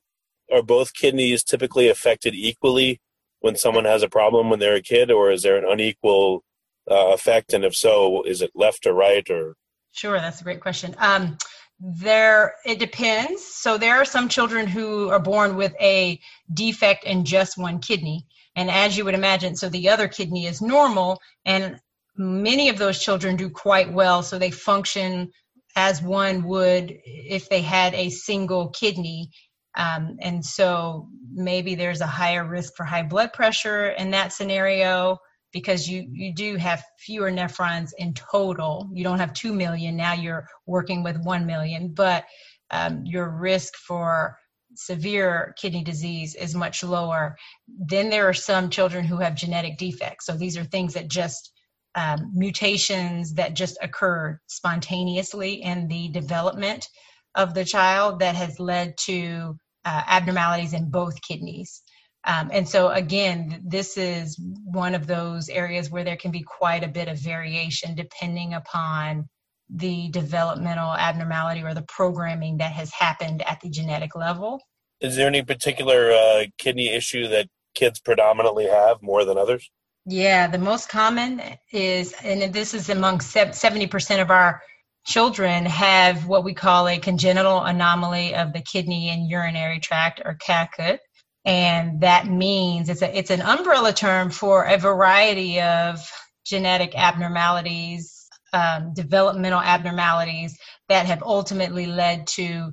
are 0.53 0.63
both 0.63 0.95
kidneys 0.95 1.43
typically 1.43 1.89
affected 1.89 2.35
equally 2.35 3.01
when 3.41 3.57
someone 3.57 3.85
has 3.85 4.03
a 4.03 4.09
problem 4.09 4.51
when 4.51 4.59
they're 4.59 4.75
a 4.75 4.83
kid, 4.83 5.11
or 5.11 5.31
is 5.31 5.43
there 5.43 5.57
an 5.57 5.65
unequal 5.65 6.45
uh, 6.91 7.09
effect? 7.09 7.53
And 7.53 7.65
if 7.65 7.75
so, 7.75 8.23
is 8.23 8.43
it 8.43 8.51
left 8.55 8.87
or 8.87 8.93
right 8.93 9.29
or? 9.31 9.55
Sure, 9.93 10.21
that's 10.21 10.41
a 10.41 10.45
great 10.45 10.61
question. 10.61 10.95
Um, 10.99 11.39
there, 11.81 12.57
it 12.65 12.79
depends. 12.79 13.43
So 13.43 13.79
there 13.79 13.97
are 13.97 14.05
some 14.05 14.29
children 14.29 14.67
who 14.67 15.09
are 15.09 15.19
born 15.19 15.57
with 15.57 15.75
a 15.81 16.21
defect 16.53 17.05
in 17.05 17.25
just 17.25 17.57
one 17.57 17.81
kidney. 17.81 18.27
And 18.55 18.71
as 18.71 18.97
you 18.97 19.05
would 19.05 19.15
imagine, 19.15 19.57
so 19.57 19.69
the 19.69 19.89
other 19.89 20.07
kidney 20.07 20.47
is 20.47 20.61
normal, 20.61 21.21
and 21.47 21.81
many 22.17 22.69
of 22.69 22.79
those 22.79 23.03
children 23.03 23.37
do 23.37 23.49
quite 23.49 23.93
well. 23.93 24.23
So 24.23 24.39
they 24.39 24.51
function 24.51 25.31
as 25.77 26.03
one 26.03 26.43
would 26.45 26.99
if 27.05 27.49
they 27.49 27.63
had 27.63 27.95
a 27.95 28.11
single 28.11 28.69
kidney. 28.71 29.31
Um, 29.77 30.17
and 30.21 30.45
so 30.45 31.09
maybe 31.33 31.77
there's 31.77 32.01
a 32.01 32.07
higher 32.07 32.45
risk 32.45 32.75
for 32.77 32.85
high 32.85 33.05
blood 33.05 33.33
pressure 33.33 33.91
in 33.91 34.11
that 34.11 34.33
scenario 34.33 35.19
because 35.53 35.89
you 35.89 36.07
you 36.13 36.35
do 36.35 36.57
have 36.57 36.85
fewer 36.99 37.31
nephrons 37.31 37.91
in 37.99 38.15
total. 38.15 38.89
You 38.93 39.05
don't 39.05 39.19
have 39.19 39.33
two 39.33 39.53
million 39.53 39.97
now. 39.97 40.13
You're 40.13 40.47
working 40.67 41.03
with 41.03 41.17
one 41.23 41.47
million, 41.47 41.93
but 41.95 42.25
um, 42.71 43.05
your 43.05 43.29
risk 43.29 43.75
for 43.77 44.37
severe 44.75 45.55
kidney 45.59 45.83
disease 45.83 46.35
is 46.35 46.55
much 46.55 46.85
lower. 46.85 47.37
Then 47.69 48.11
there 48.11 48.29
are 48.29 48.35
some 48.35 48.71
children 48.71 49.05
who 49.05 49.19
have 49.19 49.35
genetic 49.35 49.79
defects. 49.79 50.27
So 50.27 50.37
these 50.37 50.57
are 50.57 50.65
things 50.65 50.95
that 50.95 51.09
just 51.09 51.53
um, 51.97 52.31
mutations 52.35 53.35
that 53.35 53.55
just 53.55 53.77
occur 53.83 54.39
spontaneously 54.47 55.55
in 55.55 55.89
the 55.89 56.09
development 56.11 56.89
of 57.35 57.55
the 57.55 57.65
child 57.65 58.21
that 58.21 58.37
has 58.37 58.61
led 58.61 58.97
to 58.99 59.57
uh, 59.85 60.03
abnormalities 60.07 60.73
in 60.73 60.91
both 60.91 61.21
kidneys. 61.23 61.83
Um, 62.25 62.51
and 62.53 62.69
so, 62.69 62.91
again, 62.91 63.63
this 63.65 63.97
is 63.97 64.39
one 64.65 64.95
of 64.95 65.07
those 65.07 65.49
areas 65.49 65.91
where 65.91 66.05
there 66.05 66.17
can 66.17 66.31
be 66.31 66.43
quite 66.43 66.85
a 66.85 66.89
bit 66.89 67.09
of 67.09 67.19
variation 67.19 67.95
depending 67.95 68.53
upon 68.53 69.29
the 69.71 70.09
developmental 70.11 70.93
abnormality 70.93 71.63
or 71.63 71.75
the 71.75 71.83
programming 71.83 72.59
that 72.59 72.73
has 72.73 72.93
happened 72.93 73.43
at 73.49 73.61
the 73.61 73.71
genetic 73.71 74.15
level. 74.15 74.61
Is 75.01 75.17
there 75.17 75.29
any 75.29 75.43
particular 75.43 76.11
uh, 76.11 76.45
kidney 76.59 76.91
issue 76.91 77.29
that 77.29 77.49
kids 77.75 78.01
predominantly 78.01 78.67
have 78.67 79.01
more 79.01 79.25
than 79.25 79.39
others? 79.39 79.71
Yeah, 80.07 80.47
the 80.47 80.59
most 80.59 80.89
common 80.89 81.41
is, 81.73 82.13
and 82.25 82.53
this 82.53 82.75
is 82.75 82.91
among 82.91 83.19
70% 83.19 84.21
of 84.21 84.31
our 84.31 84.61
children 85.07 85.65
have 85.67 86.27
what 86.27 86.45
we 86.45 86.53
call 86.53 86.89
a 86.89 86.99
congenital 86.99 87.63
anomaly 87.63 88.35
of 88.35 88.53
the 88.53 88.61
kidney 88.61 89.09
and 89.11 89.29
urinary 89.31 89.81
tract 89.81 90.21
or 90.25 90.37
CAKUT 90.47 90.99
and 91.45 92.01
that 92.01 92.27
means 92.27 92.89
it's 92.89 93.03
a 93.03 93.19
it's 93.19 93.31
an 93.31 93.43
umbrella 93.43 93.93
term 93.93 94.31
for 94.31 94.65
a 94.65 94.77
variety 94.77 95.61
of 95.61 95.99
genetic 96.45 96.97
abnormalities 96.97 98.27
um, 98.53 98.93
developmental 98.95 99.61
abnormalities 99.61 100.59
that 100.89 101.07
have 101.07 101.23
ultimately 101.23 101.87
led 101.87 102.27
to 102.27 102.73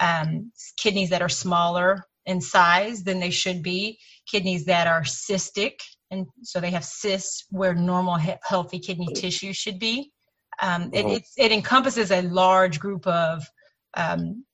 um, 0.00 0.50
kidneys 0.78 1.10
that 1.10 1.22
are 1.22 1.28
smaller 1.28 2.02
in 2.26 2.40
size 2.40 3.02
than 3.02 3.20
they 3.20 3.30
should 3.30 3.62
be 3.62 3.98
kidneys 4.26 4.64
that 4.64 4.86
are 4.86 5.02
cystic 5.02 5.74
and 6.10 6.26
so 6.42 6.60
they 6.60 6.70
have 6.70 6.84
cysts 6.84 7.44
where 7.50 7.74
normal 7.74 8.16
he- 8.16 8.32
healthy 8.42 8.78
kidney 8.78 9.08
tissue 9.14 9.52
should 9.52 9.78
be. 9.78 10.10
Um, 10.60 10.90
it, 10.92 11.22
it, 11.36 11.52
encompasses 11.52 12.10
a 12.10 12.22
large 12.22 12.80
group 12.80 13.06
of 13.06 13.46
um, 13.94 14.44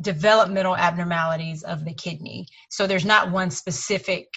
developmental 0.00 0.76
abnormalities 0.76 1.62
of 1.62 1.84
the 1.84 1.94
kidney. 1.94 2.46
So 2.70 2.86
there's 2.86 3.04
not 3.04 3.30
one 3.30 3.50
specific 3.50 4.28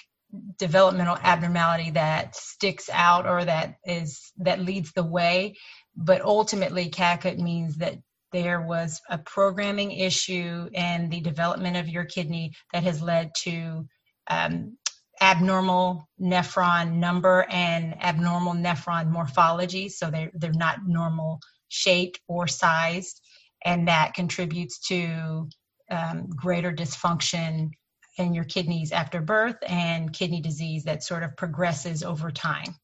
developmental 0.58 1.17
abnormality 1.22 1.91
that 1.91 2.36
sticks 2.36 2.89
out 2.91 3.27
or 3.27 3.46
that 3.46 3.75
is 3.86 4.32
that 4.38 4.60
leads 4.60 4.91
the 4.93 5.03
way, 5.03 5.55
but 5.96 6.22
ultimately 6.22 6.89
CAKUT 6.89 7.38
means 7.38 7.77
that 7.77 7.98
there 8.32 8.62
was 8.62 9.00
a 9.10 9.17
programming 9.20 9.91
issue 9.91 10.67
in 10.74 11.10
the 11.10 11.22
development 11.22 11.77
of 11.77 11.88
your 11.88 12.03
kidney 12.03 12.51
that 12.74 12.84
has 12.84 13.01
led 13.01 13.32
to 13.36 13.86
um, 14.27 14.75
abnormal 15.22 16.10
nephron 16.20 16.93
number 16.93 17.46
and 17.50 17.96
abnormal 18.01 18.53
nephron 18.53 19.10
morphology. 19.10 19.88
So 19.88 20.10
they're, 20.10 20.32
they're 20.34 20.51
not 20.51 20.79
normal 20.88 21.39
shaped 21.70 22.20
or 22.27 22.48
sized 22.48 23.22
and 23.65 23.88
that 23.88 24.13
contributes 24.13 24.79
to 24.88 25.48
um, 25.89 26.27
greater 26.29 26.72
dysfunction 26.72 27.72
in 28.17 28.34
your 28.34 28.43
kidneys 28.43 28.91
after 28.91 29.22
birth 29.22 29.58
and 29.67 30.13
kidney 30.13 30.41
disease 30.41 30.84
that 30.84 31.03
sort 31.03 31.24
of 31.24 31.36
progresses 31.36 32.03
over 32.03 32.32
time. 32.32 32.75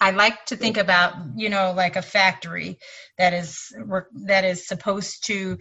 I 0.00 0.10
like 0.10 0.44
to 0.46 0.56
think 0.56 0.76
about, 0.76 1.14
you 1.36 1.48
know, 1.48 1.72
like 1.72 1.96
a 1.96 2.02
factory 2.02 2.78
that 3.18 3.32
is 3.32 3.72
that 4.26 4.44
is 4.44 4.68
supposed 4.68 5.26
to 5.26 5.58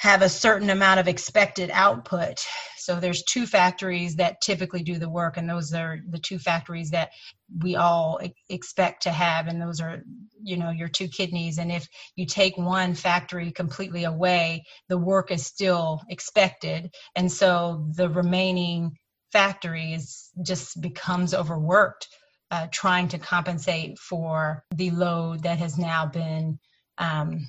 have 0.00 0.22
a 0.22 0.28
certain 0.30 0.70
amount 0.70 0.98
of 0.98 1.08
expected 1.08 1.70
output. 1.74 2.42
So 2.78 2.98
there's 2.98 3.22
two 3.24 3.46
factories 3.46 4.16
that 4.16 4.40
typically 4.40 4.82
do 4.82 4.98
the 4.98 5.10
work, 5.10 5.36
and 5.36 5.46
those 5.46 5.74
are 5.74 5.98
the 6.08 6.18
two 6.18 6.38
factories 6.38 6.88
that 6.92 7.10
we 7.58 7.76
all 7.76 8.18
expect 8.48 9.02
to 9.02 9.10
have, 9.10 9.46
and 9.46 9.60
those 9.60 9.78
are, 9.78 10.02
you 10.42 10.56
know, 10.56 10.70
your 10.70 10.88
two 10.88 11.06
kidneys. 11.06 11.58
And 11.58 11.70
if 11.70 11.86
you 12.16 12.24
take 12.24 12.56
one 12.56 12.94
factory 12.94 13.52
completely 13.52 14.04
away, 14.04 14.64
the 14.88 14.96
work 14.96 15.30
is 15.30 15.44
still 15.44 16.00
expected, 16.08 16.90
and 17.14 17.30
so 17.30 17.86
the 17.94 18.08
remaining 18.08 18.96
factory 19.32 19.92
is 19.92 20.30
just 20.42 20.80
becomes 20.80 21.34
overworked, 21.34 22.08
uh, 22.50 22.68
trying 22.70 23.08
to 23.08 23.18
compensate 23.18 23.98
for 23.98 24.64
the 24.74 24.92
load 24.92 25.42
that 25.42 25.58
has 25.58 25.76
now 25.76 26.06
been 26.06 26.58
um, 26.96 27.46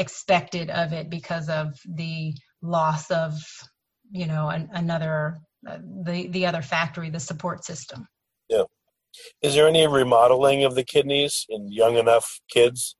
expected 0.00 0.70
of 0.70 0.92
it 0.92 1.10
because 1.10 1.48
of 1.48 1.78
the 1.86 2.34
loss 2.62 3.10
of 3.10 3.34
you 4.10 4.26
know 4.26 4.48
an, 4.48 4.68
another 4.72 5.38
uh, 5.68 5.78
the 6.04 6.28
the 6.28 6.46
other 6.46 6.62
factory 6.62 7.10
the 7.10 7.20
support 7.20 7.64
system. 7.64 8.06
Yeah. 8.48 8.64
Is 9.42 9.54
there 9.54 9.68
any 9.68 9.86
remodeling 9.86 10.64
of 10.64 10.74
the 10.74 10.84
kidneys 10.84 11.46
in 11.48 11.70
young 11.70 11.96
enough 11.96 12.40
kids? 12.50 12.96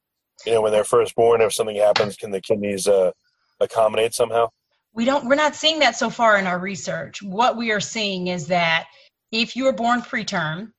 You 0.47 0.52
know 0.52 0.62
when 0.62 0.73
they're 0.73 0.85
first 0.85 1.14
born 1.14 1.40
if 1.40 1.52
something 1.52 1.76
happens 1.76 2.16
can 2.16 2.30
the 2.30 2.40
kidneys 2.40 2.87
uh, 2.87 3.12
accommodate 3.61 4.14
somehow? 4.14 4.49
We 4.92 5.04
don't 5.04 5.26
we're 5.26 5.35
not 5.35 5.57
seeing 5.57 5.80
that 5.80 5.97
so 5.97 6.11
far 6.11 6.38
in 6.38 6.47
our 6.47 6.59
research. 6.59 7.23
What 7.23 7.57
we 7.57 7.73
are 7.73 7.80
seeing 7.80 8.28
is 8.28 8.47
that 8.49 8.87
if 9.33 9.57
you 9.57 9.64
were 9.64 9.73
born 9.73 10.02
preterm 10.02 10.73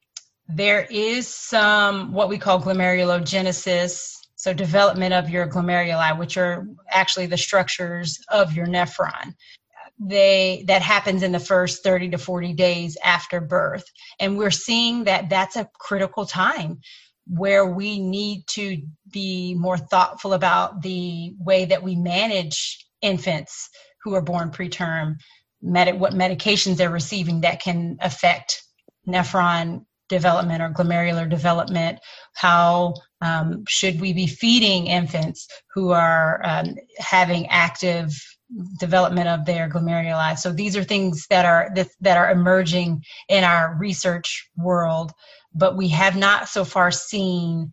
there 0.56 0.86
is 0.90 1.28
some 1.28 2.14
what 2.14 2.30
we 2.30 2.38
call 2.38 2.62
glomerulogenesis 2.62 4.18
so 4.42 4.54
development 4.54 5.14
of 5.14 5.30
your 5.30 5.48
glomeruli, 5.48 6.18
which 6.18 6.36
are 6.36 6.66
actually 6.90 7.28
the 7.28 7.38
structures 7.38 8.18
of 8.30 8.54
your 8.54 8.66
nephron. 8.66 9.36
They 10.00 10.66
that 10.66 10.82
happens 10.82 11.22
in 11.22 11.32
the 11.32 11.40
first 11.40 11.84
30 11.84 12.10
to 12.10 12.18
40 12.18 12.54
days 12.54 12.98
after 13.04 13.40
birth. 13.40 13.84
And 14.20 14.40
we're 14.40 14.50
seeing 14.50 15.04
that 15.04 15.30
that's 15.30 15.58
a 15.58 15.70
critical 15.80 16.26
time 16.26 16.80
where 17.28 17.68
we 17.68 18.00
need 18.00 18.48
to 18.54 18.82
be 19.12 19.54
more 19.54 19.78
thoughtful 19.78 20.34
about 20.34 20.82
the 20.82 21.36
way 21.38 21.66
that 21.66 21.84
we 21.84 21.96
manage 21.96 22.84
infants 23.04 23.70
who 24.04 24.16
are 24.16 24.24
born 24.24 24.50
preterm, 24.50 25.18
what 25.60 26.14
medications 26.14 26.78
they're 26.78 26.90
receiving 26.90 27.42
that 27.42 27.62
can 27.62 27.96
affect 28.02 28.60
nephron 29.08 29.86
development 30.10 30.64
or 30.64 30.72
glomerular 30.72 31.30
development? 31.30 32.00
How 32.34 32.96
um, 33.22 33.64
should 33.68 34.02
we 34.02 34.14
be 34.14 34.28
feeding 34.28 34.88
infants 34.88 35.48
who 35.74 35.92
are 35.92 36.42
um, 36.44 36.76
having 36.98 37.48
active 37.48 38.12
development 38.80 39.28
of 39.28 39.46
their 39.46 39.70
glomeruli? 39.70 40.38
So 40.38 40.52
these 40.52 40.76
are 40.76 40.84
things 40.84 41.28
that 41.30 41.46
are 41.46 41.70
that, 42.02 42.18
are 42.18 42.32
emerging 42.32 43.04
in 43.30 43.44
our 43.44 43.78
research 43.80 44.50
world, 44.58 45.12
but 45.54 45.78
we 45.78 45.88
have 45.90 46.16
not 46.16 46.50
so 46.50 46.66
far 46.66 46.92
seen 46.92 47.72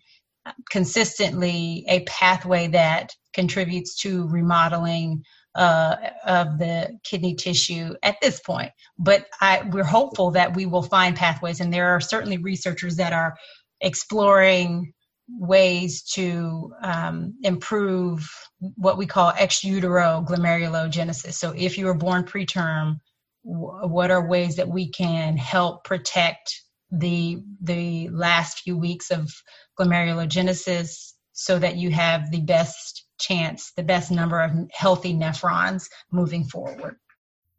consistently 0.71 1.85
a 1.89 2.01
pathway 2.05 2.69
that 2.69 3.13
contributes 3.35 4.01
to 4.03 4.27
remodeling 4.29 5.23
uh, 5.55 5.97
of 6.25 6.59
the 6.59 6.99
kidney 7.05 7.35
tissue 7.35 7.95
at 8.03 8.17
this 8.23 8.41
point. 8.41 8.71
But 8.99 9.27
I, 9.41 9.63
we're 9.71 9.85
hopeful 9.85 10.31
that 10.33 10.55
we 10.55 10.67
will 10.67 10.83
find 10.83 11.17
pathways, 11.17 11.61
and 11.61 11.73
there 11.73 11.89
are 11.89 12.01
certainly 12.01 12.39
researchers 12.39 12.97
that 12.97 13.13
are 13.13 13.35
exploring 13.81 14.93
ways 15.29 16.03
to 16.03 16.73
um, 16.83 17.35
improve 17.43 18.29
what 18.77 18.97
we 18.99 19.07
call 19.07 19.33
ex 19.37 19.63
utero 19.63 20.25
glomerulogenesis. 20.27 21.35
So 21.35 21.53
if 21.57 21.79
you 21.79 21.87
were 21.87 21.95
born 21.95 22.25
preterm, 22.25 22.97
w- 23.45 23.89
what 23.89 24.11
are 24.11 24.27
ways 24.27 24.57
that 24.57 24.69
we 24.69 24.91
can 24.91 25.37
help 25.37 25.85
protect 25.85 26.63
the 26.91 27.43
the 27.61 28.09
last 28.09 28.61
few 28.61 28.77
weeks 28.77 29.11
of 29.11 29.31
glomerulogenesis 29.79 31.13
so 31.33 31.59
that 31.59 31.77
you 31.77 31.91
have 31.91 32.31
the 32.31 32.41
best 32.41 33.05
chance, 33.21 33.73
the 33.77 33.83
best 33.83 34.11
number 34.11 34.41
of 34.41 34.53
healthy 34.73 35.15
nephrons 35.15 35.89
moving 36.11 36.45
forward. 36.45 36.97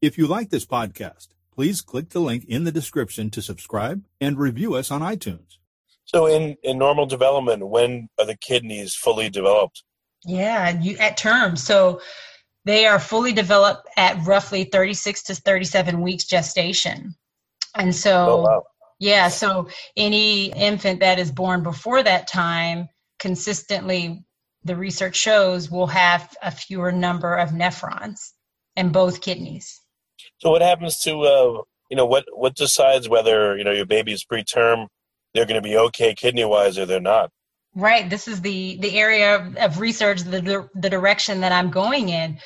If 0.02 0.18
you 0.18 0.28
like 0.28 0.50
this 0.50 0.66
podcast, 0.66 1.28
please 1.54 1.82
click 1.82 2.10
the 2.10 2.20
link 2.20 2.46
in 2.46 2.64
the 2.64 2.72
description 2.72 3.30
to 3.32 3.42
subscribe 3.42 4.04
and 4.20 4.38
review 4.38 4.74
us 4.74 4.90
on 4.92 5.02
iTunes. 5.02 5.59
So, 6.13 6.25
in, 6.25 6.56
in 6.63 6.78
normal 6.78 7.06
development, 7.06 7.68
when 7.68 8.10
are 8.20 8.25
the 8.25 8.38
kidneys 8.38 8.96
fully 8.96 9.30
developed? 9.30 9.84
Yeah, 10.25 10.80
you, 10.82 10.98
at 10.98 11.18
term. 11.18 11.56
So, 11.56 12.01
they 12.66 12.86
are 12.86 13.00
fully 13.00 13.32
developed 13.32 13.88
at 13.96 14.25
roughly 14.25 14.66
36 14.66 15.24
to 15.24 15.36
37 15.36 16.01
weeks 16.01 16.25
gestation. 16.25 17.16
And 17.75 17.96
so, 17.96 18.25
oh, 18.30 18.42
wow. 18.42 18.63
yeah, 19.00 19.28
so 19.28 19.70
any 19.96 20.51
infant 20.54 21.00
that 21.00 21.20
is 21.20 21.32
born 21.32 21.63
before 21.63 22.04
that 22.04 22.28
time 22.28 22.89
consistently 23.20 24.24
the 24.63 24.75
research 24.75 25.16
shows 25.16 25.70
will 25.70 25.88
have 25.88 26.36
a 26.42 26.51
fewer 26.51 26.92
number 26.92 27.36
of 27.36 27.50
nephrons 27.50 28.32
in 28.75 28.92
both 28.92 29.22
kidneys. 29.22 29.82
So 30.39 30.51
what 30.51 30.62
happens 30.62 31.00
to 31.00 31.22
uh, 31.22 31.62
you 31.89 31.98
know 31.98 32.06
what 32.06 32.25
what 32.34 32.56
decides 32.56 33.08
whether 33.08 33.58
you 33.58 33.63
know 33.63 33.72
your 33.72 33.86
baby 33.86 34.12
is 34.12 34.25
preterm, 34.25 34.88
they're 35.33 35.45
going 35.45 35.62
to 35.62 35.67
be 35.67 35.77
okay 35.77 36.13
kidney 36.13 36.45
wise 36.45 36.77
or 36.77 36.86
they're 36.86 37.00
not? 37.00 37.31
Right. 37.75 38.09
This 38.09 38.27
is 38.27 38.41
the 38.41 38.77
the 38.79 38.98
area 38.98 39.36
of, 39.36 39.55
of 39.57 39.79
research, 39.79 40.21
the 40.21 40.69
the 40.75 40.89
direction 40.89 41.41
that 41.41 41.51
I'm 41.51 41.69
going 41.69 42.09
in. 42.09 42.39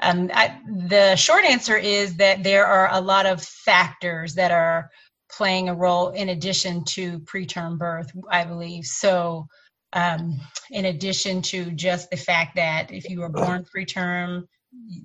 Um, 0.00 0.30
I, 0.32 0.60
the 0.86 1.16
short 1.16 1.44
answer 1.44 1.76
is 1.76 2.16
that 2.16 2.44
there 2.44 2.66
are 2.66 2.88
a 2.92 3.00
lot 3.00 3.26
of 3.26 3.42
factors 3.42 4.34
that 4.34 4.52
are 4.52 4.90
playing 5.30 5.68
a 5.68 5.74
role 5.74 6.10
in 6.10 6.28
addition 6.28 6.84
to 6.84 7.18
preterm 7.20 7.78
birth. 7.78 8.10
I 8.30 8.44
believe 8.44 8.84
so 8.84 9.48
um, 9.92 10.40
in 10.70 10.86
addition 10.86 11.42
to 11.42 11.70
just 11.72 12.10
the 12.10 12.16
fact 12.16 12.56
that 12.56 12.92
if 12.92 13.08
you 13.08 13.20
were 13.20 13.28
born 13.28 13.64
preterm, 13.64 14.44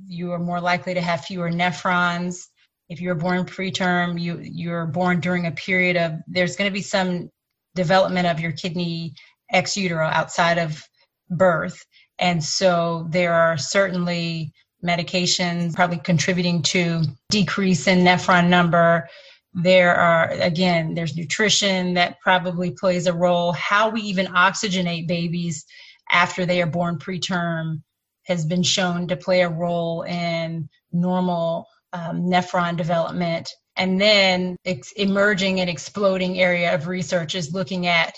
you 0.07 0.31
are 0.33 0.39
more 0.39 0.59
likely 0.59 0.93
to 0.93 1.01
have 1.01 1.21
fewer 1.21 1.49
nephrons. 1.49 2.47
If 2.93 3.01
you're 3.01 3.15
born 3.15 3.43
preterm, 3.45 4.21
you 4.21 4.37
you're 4.39 4.85
born 4.85 5.19
during 5.19 5.47
a 5.47 5.51
period 5.51 5.97
of 5.97 6.11
there's 6.27 6.55
going 6.55 6.69
to 6.69 6.73
be 6.73 6.83
some 6.83 7.31
development 7.73 8.27
of 8.27 8.39
your 8.39 8.51
kidney 8.51 9.15
ex 9.51 9.75
utero 9.75 10.05
outside 10.05 10.59
of 10.59 10.79
birth, 11.31 11.83
and 12.19 12.43
so 12.43 13.07
there 13.09 13.33
are 13.33 13.57
certainly 13.57 14.53
medications 14.85 15.73
probably 15.73 15.97
contributing 15.97 16.61
to 16.61 17.01
decrease 17.31 17.87
in 17.87 18.03
nephron 18.03 18.47
number. 18.47 19.09
There 19.55 19.95
are 19.95 20.29
again 20.29 20.93
there's 20.93 21.17
nutrition 21.17 21.95
that 21.95 22.19
probably 22.21 22.69
plays 22.79 23.07
a 23.07 23.13
role. 23.13 23.53
How 23.53 23.89
we 23.89 24.01
even 24.01 24.27
oxygenate 24.27 25.07
babies 25.07 25.65
after 26.11 26.45
they 26.45 26.61
are 26.61 26.67
born 26.67 26.99
preterm 26.99 27.81
has 28.25 28.45
been 28.45 28.61
shown 28.61 29.07
to 29.07 29.17
play 29.17 29.41
a 29.41 29.49
role 29.49 30.03
in 30.03 30.69
normal 30.91 31.65
um, 31.93 32.23
nephron 32.23 32.75
development. 32.75 33.49
And 33.75 33.99
then 33.99 34.57
ex- 34.65 34.91
emerging 34.93 35.59
and 35.59 35.69
exploding 35.69 36.39
area 36.39 36.73
of 36.73 36.87
research 36.87 37.35
is 37.35 37.53
looking 37.53 37.87
at 37.87 38.13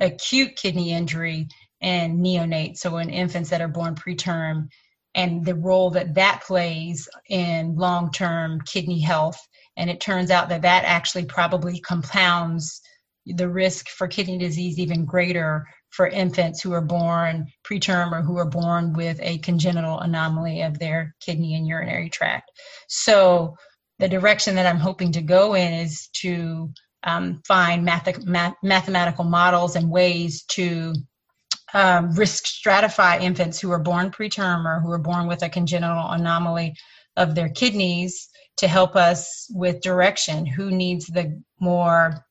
acute 0.00 0.56
kidney 0.56 0.92
injury 0.92 1.46
in 1.80 2.18
neonates 2.18 2.78
so 2.78 2.98
in 2.98 3.08
infants 3.10 3.50
that 3.50 3.60
are 3.60 3.68
born 3.68 3.94
preterm 3.94 4.68
and 5.14 5.44
the 5.44 5.54
role 5.54 5.90
that 5.90 6.14
that 6.14 6.42
plays 6.46 7.08
in 7.28 7.74
long-term 7.76 8.60
kidney 8.62 9.00
health. 9.00 9.40
And 9.76 9.88
it 9.88 10.00
turns 10.00 10.30
out 10.30 10.48
that 10.48 10.62
that 10.62 10.84
actually 10.84 11.24
probably 11.24 11.80
compounds 11.80 12.80
the 13.26 13.48
risk 13.48 13.88
for 13.88 14.08
kidney 14.08 14.38
disease 14.38 14.78
even 14.78 15.04
greater 15.04 15.66
for 15.90 16.06
infants 16.06 16.62
who 16.62 16.72
are 16.72 16.80
born 16.80 17.46
preterm 17.64 18.12
or 18.12 18.22
who 18.22 18.36
are 18.38 18.48
born 18.48 18.92
with 18.92 19.18
a 19.22 19.38
congenital 19.38 19.98
anomaly 20.00 20.62
of 20.62 20.78
their 20.78 21.14
kidney 21.20 21.54
and 21.54 21.66
urinary 21.66 22.10
tract. 22.10 22.50
So, 22.88 23.56
the 23.98 24.08
direction 24.08 24.54
that 24.54 24.66
I'm 24.66 24.78
hoping 24.78 25.10
to 25.12 25.22
go 25.22 25.54
in 25.54 25.72
is 25.72 26.08
to 26.20 26.70
um, 27.02 27.42
find 27.46 27.84
math- 27.84 28.24
math- 28.24 28.54
mathematical 28.62 29.24
models 29.24 29.74
and 29.74 29.90
ways 29.90 30.44
to 30.50 30.94
um, 31.74 32.12
risk 32.12 32.44
stratify 32.44 33.20
infants 33.20 33.60
who 33.60 33.70
are 33.70 33.78
born 33.78 34.10
preterm 34.10 34.64
or 34.64 34.80
who 34.80 34.90
are 34.90 34.98
born 34.98 35.26
with 35.26 35.42
a 35.42 35.48
congenital 35.48 36.10
anomaly 36.10 36.74
of 37.16 37.34
their 37.34 37.48
kidneys 37.48 38.28
to 38.56 38.68
help 38.68 38.96
us 38.96 39.46
with 39.50 39.80
direction 39.82 40.46
who 40.46 40.70
needs 40.70 41.06
the 41.06 41.40
more 41.60 42.24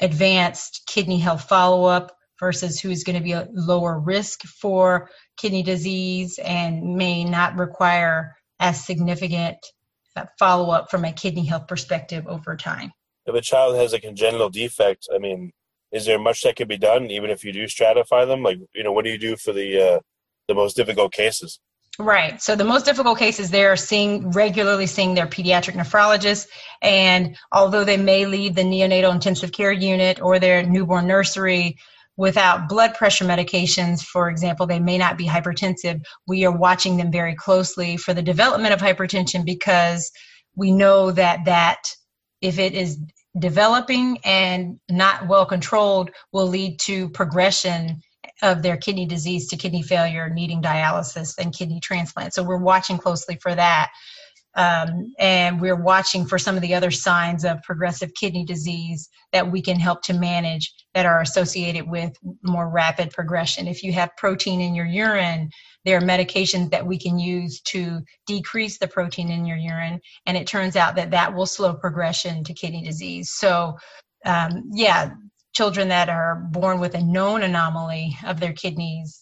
advanced 0.00 0.82
kidney 0.86 1.18
health 1.18 1.42
follow 1.42 1.84
up 1.84 2.12
versus 2.40 2.80
who's 2.80 3.04
going 3.04 3.16
to 3.16 3.22
be 3.22 3.32
a 3.32 3.46
lower 3.52 4.00
risk 4.00 4.42
for 4.42 5.10
kidney 5.36 5.62
disease 5.62 6.40
and 6.42 6.96
may 6.96 7.22
not 7.22 7.56
require 7.56 8.34
as 8.58 8.84
significant 8.84 9.58
uh, 10.16 10.24
follow 10.38 10.70
up 10.70 10.90
from 10.90 11.04
a 11.04 11.12
kidney 11.12 11.44
health 11.44 11.68
perspective 11.68 12.26
over 12.26 12.56
time. 12.56 12.90
If 13.26 13.34
a 13.34 13.40
child 13.40 13.76
has 13.76 13.92
a 13.92 14.00
congenital 14.00 14.48
defect, 14.48 15.06
I 15.14 15.18
mean, 15.18 15.52
is 15.92 16.06
there 16.06 16.18
much 16.18 16.42
that 16.42 16.56
can 16.56 16.68
be 16.68 16.78
done 16.78 17.10
even 17.10 17.30
if 17.30 17.44
you 17.44 17.52
do 17.52 17.64
stratify 17.64 18.26
them? 18.26 18.42
Like, 18.42 18.58
you 18.74 18.82
know, 18.82 18.92
what 18.92 19.04
do 19.04 19.10
you 19.10 19.18
do 19.18 19.36
for 19.36 19.52
the 19.52 19.80
uh, 19.80 20.00
the 20.48 20.54
most 20.54 20.76
difficult 20.76 21.12
cases? 21.12 21.60
Right. 21.98 22.40
So 22.40 22.56
the 22.56 22.64
most 22.64 22.86
difficult 22.86 23.18
cases 23.18 23.50
they're 23.50 23.76
seeing 23.76 24.30
regularly 24.30 24.86
seeing 24.86 25.14
their 25.14 25.26
pediatric 25.26 25.74
nephrologist, 25.74 26.46
and 26.80 27.36
although 27.52 27.84
they 27.84 27.96
may 27.96 28.26
leave 28.26 28.54
the 28.54 28.62
neonatal 28.62 29.12
intensive 29.12 29.52
care 29.52 29.72
unit 29.72 30.20
or 30.20 30.38
their 30.38 30.62
newborn 30.62 31.06
nursery 31.06 31.76
without 32.20 32.68
blood 32.68 32.92
pressure 32.92 33.24
medications, 33.24 34.02
for 34.02 34.28
example, 34.28 34.66
they 34.66 34.78
may 34.78 34.98
not 34.98 35.16
be 35.16 35.26
hypertensive. 35.26 36.02
We 36.28 36.44
are 36.44 36.54
watching 36.54 36.98
them 36.98 37.10
very 37.10 37.34
closely 37.34 37.96
for 37.96 38.12
the 38.12 38.20
development 38.20 38.74
of 38.74 38.80
hypertension 38.80 39.42
because 39.42 40.12
we 40.54 40.70
know 40.70 41.12
that 41.12 41.46
that 41.46 41.78
if 42.42 42.58
it 42.58 42.74
is 42.74 42.98
developing 43.38 44.18
and 44.22 44.78
not 44.90 45.28
well 45.28 45.46
controlled 45.46 46.10
will 46.30 46.46
lead 46.46 46.78
to 46.80 47.08
progression 47.08 48.02
of 48.42 48.62
their 48.62 48.76
kidney 48.76 49.06
disease 49.06 49.48
to 49.48 49.56
kidney 49.56 49.82
failure, 49.82 50.28
needing 50.28 50.60
dialysis 50.60 51.38
and 51.38 51.56
kidney 51.56 51.80
transplant. 51.80 52.34
So 52.34 52.42
we're 52.42 52.58
watching 52.58 52.98
closely 52.98 53.38
for 53.40 53.54
that. 53.54 53.92
Um, 54.56 55.12
and 55.18 55.60
we're 55.60 55.80
watching 55.80 56.26
for 56.26 56.38
some 56.38 56.56
of 56.56 56.62
the 56.62 56.74
other 56.74 56.90
signs 56.90 57.44
of 57.44 57.62
progressive 57.62 58.12
kidney 58.14 58.44
disease 58.44 59.08
that 59.32 59.50
we 59.50 59.62
can 59.62 59.78
help 59.78 60.02
to 60.02 60.12
manage 60.12 60.72
that 60.94 61.06
are 61.06 61.20
associated 61.20 61.88
with 61.88 62.12
more 62.42 62.68
rapid 62.68 63.10
progression. 63.12 63.68
If 63.68 63.82
you 63.82 63.92
have 63.92 64.10
protein 64.16 64.60
in 64.60 64.74
your 64.74 64.86
urine, 64.86 65.50
there 65.84 65.98
are 65.98 66.02
medications 66.02 66.70
that 66.70 66.84
we 66.84 66.98
can 66.98 67.18
use 67.18 67.60
to 67.62 68.00
decrease 68.26 68.78
the 68.78 68.88
protein 68.88 69.30
in 69.30 69.46
your 69.46 69.56
urine, 69.56 70.00
and 70.26 70.36
it 70.36 70.46
turns 70.46 70.76
out 70.76 70.96
that 70.96 71.12
that 71.12 71.32
will 71.32 71.46
slow 71.46 71.74
progression 71.74 72.42
to 72.44 72.52
kidney 72.52 72.82
disease. 72.82 73.30
So, 73.30 73.78
um, 74.26 74.68
yeah, 74.72 75.10
children 75.54 75.88
that 75.88 76.08
are 76.08 76.46
born 76.50 76.80
with 76.80 76.94
a 76.94 77.02
known 77.02 77.42
anomaly 77.42 78.16
of 78.26 78.40
their 78.40 78.52
kidneys 78.52 79.19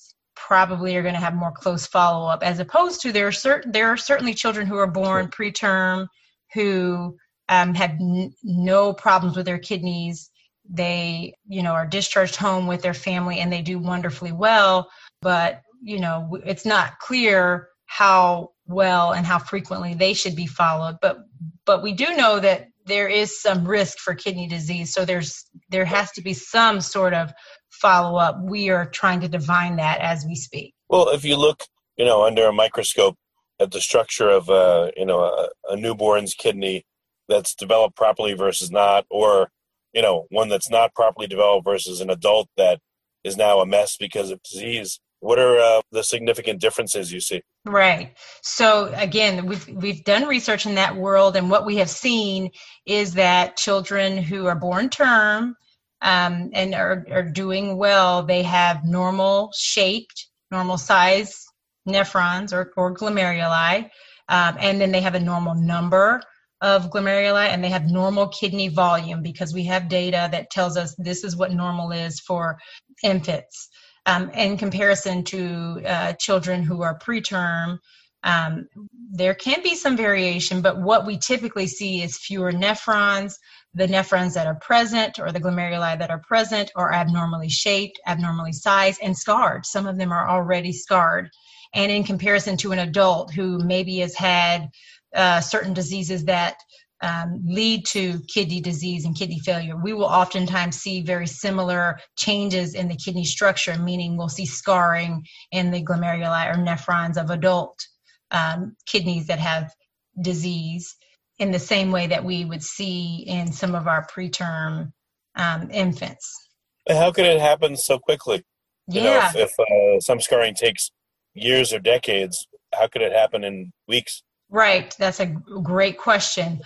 probably 0.49 0.97
are 0.97 1.03
going 1.03 1.15
to 1.15 1.21
have 1.21 1.35
more 1.35 1.53
close 1.53 1.87
follow 1.87 2.27
up 2.27 2.43
as 2.43 2.59
opposed 2.59 3.03
to 3.03 3.13
there 3.13 3.27
are 3.27 3.33
certain 3.33 3.71
there 3.71 3.89
are 3.89 3.99
certainly 3.99 4.33
children 4.33 4.67
who 4.67 4.79
are 4.79 4.91
born 4.91 5.29
preterm 5.29 6.07
who 6.55 7.15
um, 7.51 7.75
have 7.75 7.91
n- 7.91 8.33
no 8.43 8.95
problems 8.95 9.37
with 9.37 9.45
their 9.45 9.59
kidneys. 9.59 10.31
They 10.71 11.35
you 11.47 11.63
know 11.63 11.73
are 11.73 11.87
discharged 11.87 12.37
home 12.37 12.67
with 12.67 12.81
their 12.81 12.95
family 12.95 13.41
and 13.41 13.53
they 13.53 13.61
do 13.61 13.79
wonderfully 13.79 14.33
well 14.33 14.91
but 15.21 15.61
you 15.83 16.01
know 16.01 16.39
it's 16.47 16.65
not 16.65 16.99
clear 16.99 17.69
how 17.85 18.53
well 18.67 19.13
and 19.13 19.27
how 19.27 19.39
frequently 19.39 19.93
they 19.93 20.15
should 20.15 20.37
be 20.37 20.47
followed 20.47 20.97
but 21.03 21.19
but 21.67 21.83
we 21.83 21.93
do 21.93 22.17
know 22.17 22.41
that 22.41 22.69
there 22.87 23.09
is 23.09 23.41
some 23.41 23.69
risk 23.69 23.99
for 23.99 24.15
kidney 24.15 24.49
disease 24.49 24.93
so 24.93 25.05
there's 25.05 25.45
there 25.71 25.87
has 25.87 26.11
to 26.13 26.23
be 26.23 26.35
some 26.35 26.81
sort 26.81 27.15
of 27.15 27.33
follow 27.71 28.19
up 28.19 28.39
we 28.43 28.71
are 28.71 28.87
trying 28.87 29.21
to 29.21 29.29
divine 29.29 29.77
that 29.77 30.01
as 30.01 30.25
we 30.27 30.35
speak. 30.35 30.75
Well 30.89 31.09
if 31.11 31.25
you 31.25 31.37
look 31.37 31.65
you 31.97 32.05
know 32.05 32.25
under 32.25 32.47
a 32.47 32.53
microscope 32.53 33.17
at 33.61 33.73
the 33.73 33.81
structure 33.81 34.31
of 34.31 34.49
a 34.49 34.93
you 34.97 35.07
know 35.07 35.21
a, 35.21 35.49
a 35.71 35.77
newborn's 35.77 36.35
kidney 36.35 36.85
that's 37.29 37.55
developed 37.55 37.97
properly 37.97 38.35
versus 38.35 38.71
not 38.71 39.05
or 39.11 39.51
you 39.93 40.03
know 40.03 40.27
one 40.31 40.49
that's 40.49 40.71
not 40.71 40.95
properly 40.95 41.27
developed 41.27 41.65
versus 41.65 42.01
an 42.01 42.11
adult 42.11 42.49
that 42.57 42.81
is 43.25 43.37
now 43.37 43.61
a 43.61 43.67
mess 43.67 43.97
because 43.97 44.31
of 44.31 44.43
disease 44.43 45.01
what 45.21 45.39
are 45.39 45.59
uh, 45.59 45.81
the 45.91 46.05
significant 46.05 46.61
differences 46.61 47.13
you 47.13 47.21
see? 47.21 47.43
Right. 47.65 48.17
So 48.43 48.93
again 48.95 49.47
we've 49.47 49.69
we've 49.69 50.05
done 50.05 50.27
research 50.27 50.67
in 50.67 50.77
that 50.77 50.97
world 50.97 51.37
and 51.37 51.51
what 51.51 51.67
we 51.67 51.77
have 51.77 51.91
seen 51.91 52.51
is 52.87 53.15
that 53.15 53.57
children 53.57 54.19
who 54.19 54.47
are 54.47 54.55
born 54.55 54.89
term 54.89 55.57
um, 56.03 56.51
and 56.53 56.75
are, 56.75 57.05
are 57.11 57.23
doing 57.23 57.77
well 57.77 58.23
they 58.23 58.43
have 58.43 58.85
normal 58.85 59.51
shaped 59.57 60.29
normal 60.51 60.79
size 60.79 61.45
nephrons 61.89 62.53
or, 62.53 62.73
or 62.77 62.95
glomeruli 62.95 63.89
um, 64.29 64.57
and 64.61 64.81
then 64.81 64.93
they 64.93 65.01
have 65.01 65.15
a 65.15 65.21
normal 65.21 65.55
number 65.55 66.21
of 66.61 66.91
glomeruli 66.91 67.47
and 67.49 67.63
they 67.63 67.69
have 67.69 67.87
normal 67.87 68.29
kidney 68.29 68.69
volume 68.69 69.23
because 69.23 69.55
we 69.55 69.65
have 69.65 69.89
data 69.89 70.29
that 70.31 70.51
tells 70.51 70.77
us 70.77 70.95
this 70.99 71.23
is 71.25 71.37
what 71.37 71.53
normal 71.53 71.93
is 71.93 72.21
for 72.21 72.59
infants. 73.03 73.69
Um, 74.07 74.31
in 74.31 74.57
comparison 74.57 75.23
to 75.25 75.83
uh, 75.87 76.13
children 76.15 76.63
who 76.63 76.83
are 76.83 76.99
preterm 76.99 77.79
um, 78.25 78.67
there 79.13 79.35
can 79.35 79.63
be 79.63 79.75
some 79.75 79.97
variation 79.97 80.61
but 80.61 80.81
what 80.81 81.07
we 81.07 81.19
typically 81.19 81.67
see 81.67 82.03
is 82.03 82.19
fewer 82.19 82.51
nephrons 82.51 83.35
the 83.79 83.87
nephrons 83.87 84.35
that 84.35 84.49
are 84.49 84.57
present 84.57 85.21
or 85.21 85.31
the 85.31 85.41
glomeruli 85.41 85.97
that 85.99 86.11
are 86.11 86.19
present 86.19 86.73
are 86.75 86.93
abnormally 86.93 87.49
shaped 87.49 88.01
abnormally 88.07 88.53
sized 88.53 89.01
and 89.03 89.17
scarred. 89.17 89.65
Some 89.65 89.87
of 89.87 89.97
them 89.97 90.13
are 90.13 90.29
already 90.29 90.73
scarred. 90.73 91.31
And 91.75 91.93
in 91.93 92.03
comparison 92.03 92.57
to 92.59 92.73
an 92.73 92.81
adult 92.81 93.33
who 93.33 93.59
maybe 93.59 93.99
has 93.99 94.17
had 94.17 94.69
uh, 95.15 95.41
certain 95.41 95.75
diseases 95.75 96.25
that 96.25 96.57
um, 97.01 97.45
lead 97.47 97.87
to 97.87 98.21
kidney 98.27 98.61
disease 98.61 99.05
and 99.05 99.17
kidney 99.17 99.39
failure, 99.39 99.77
we 99.77 99.93
will 99.93 100.07
oftentimes 100.07 100.77
see 100.77 101.03
very 101.03 101.29
similar 101.29 102.01
changes 102.17 102.75
in 102.75 102.89
the 102.89 102.97
kidney 102.97 103.25
structure, 103.25 103.79
meaning 103.79 104.17
we'll 104.17 104.29
see 104.29 104.47
scarring 104.47 105.25
in 105.53 105.71
the 105.71 105.85
glomeruli 105.85 106.53
or 106.53 106.57
nephrons 106.57 107.17
of 107.17 107.31
adult 107.31 107.87
um, 108.33 108.75
kidneys 108.87 109.29
that 109.29 109.39
have 109.39 109.73
disease 110.21 110.97
in 111.39 111.53
the 111.53 111.59
same 111.59 111.93
way 111.93 112.09
that 112.09 112.25
we 112.25 112.45
would 112.45 112.63
see 112.63 113.25
in 113.27 113.53
some 113.53 113.75
of 113.75 113.87
our 113.87 114.07
preterm 114.07 114.93
um, 115.37 115.71
infants. 115.71 116.49
How 116.89 117.13
could 117.13 117.27
it 117.27 117.41
happen 117.41 117.77
so 117.77 117.99
quickly? 117.99 118.45
You 118.89 119.03
yeah. 119.03 119.31
Know, 119.35 119.41
if, 119.41 119.51
if 119.59 119.61
uh, 119.61 120.01
some 120.01 120.21
scarring 120.21 120.55
takes 120.55 120.91
years 121.35 121.73
or 121.73 121.79
decades, 121.79 122.47
how 122.75 122.89
could 122.89 123.03
it 123.03 123.13
happen 123.13 123.45
in 123.45 123.73
weeks? 123.87 124.23
Right, 124.51 124.95
that's 124.99 125.21
a 125.21 125.27
great 125.27 125.99
question. 125.99 126.61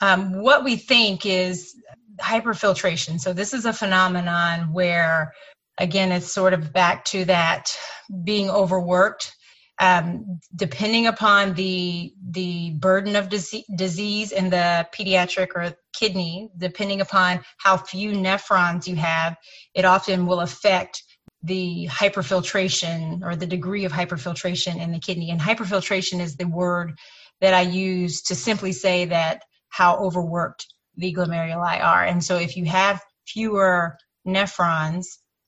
Um, 0.00 0.40
what 0.42 0.64
we 0.64 0.76
think 0.76 1.24
is 1.24 1.74
hyperfiltration. 2.20 3.20
So, 3.20 3.32
this 3.32 3.54
is 3.54 3.64
a 3.64 3.72
phenomenon 3.72 4.72
where, 4.72 5.32
again, 5.78 6.10
it's 6.10 6.32
sort 6.32 6.52
of 6.52 6.72
back 6.72 7.04
to 7.06 7.24
that 7.26 7.76
being 8.24 8.50
overworked. 8.50 9.34
Um, 9.80 10.40
depending 10.56 11.06
upon 11.06 11.54
the 11.54 12.12
the 12.30 12.70
burden 12.72 13.14
of 13.16 13.28
disease, 13.28 13.64
disease 13.76 14.32
in 14.32 14.50
the 14.50 14.86
pediatric 14.92 15.48
or 15.54 15.74
kidney, 15.92 16.50
depending 16.58 17.00
upon 17.00 17.40
how 17.58 17.76
few 17.76 18.12
nephrons 18.12 18.88
you 18.88 18.96
have, 18.96 19.36
it 19.74 19.84
often 19.84 20.26
will 20.26 20.40
affect 20.40 21.02
the 21.42 21.88
hyperfiltration 21.90 23.22
or 23.22 23.36
the 23.36 23.46
degree 23.46 23.84
of 23.84 23.92
hyperfiltration 23.92 24.80
in 24.80 24.90
the 24.90 24.98
kidney. 24.98 25.30
And 25.30 25.40
hyperfiltration 25.40 26.20
is 26.20 26.36
the 26.36 26.48
word 26.48 26.98
that 27.40 27.54
I 27.54 27.62
use 27.62 28.22
to 28.22 28.34
simply 28.34 28.72
say 28.72 29.04
that 29.06 29.42
how 29.68 29.96
overworked 29.98 30.66
the 30.96 31.14
glomeruli 31.14 31.82
are. 31.82 32.04
And 32.04 32.24
so 32.24 32.36
if 32.36 32.56
you 32.56 32.64
have 32.64 33.00
fewer 33.26 33.96
nephrons, 34.26 35.06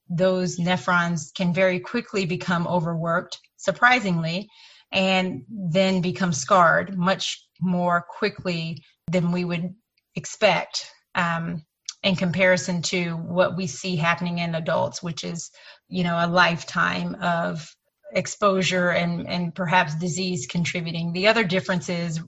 those 0.09 0.59
nephrons 0.59 1.35
can 1.35 1.53
very 1.53 1.81
quickly 1.81 2.27
become 2.27 2.67
overworked, 2.67 3.39
surprisingly, 3.61 4.49
and 4.93 5.43
then 5.49 6.01
become 6.01 6.33
scarred 6.33 6.99
much 6.99 7.47
more 7.61 8.05
quickly 8.19 8.83
than 9.11 9.33
we 9.33 9.45
would 9.45 9.75
expect 10.17 10.91
um, 11.15 11.63
in 12.03 12.17
comparison 12.17 12.83
to 12.83 13.13
what 13.17 13.57
we 13.57 13.67
see 13.67 13.97
happening 13.97 14.39
in 14.39 14.55
adults, 14.55 15.03
which 15.03 15.23
is, 15.23 15.51
you 15.89 16.03
know, 16.03 16.17
a 16.17 16.27
lifetime 16.27 17.15
of 17.21 17.75
exposure 18.13 18.91
and, 18.91 19.29
and 19.29 19.55
perhaps 19.55 19.95
disease 19.95 20.47
contributing. 20.47 21.13
The 21.13 21.29
other 21.29 21.45
difference 21.45 21.89
is 21.89 22.21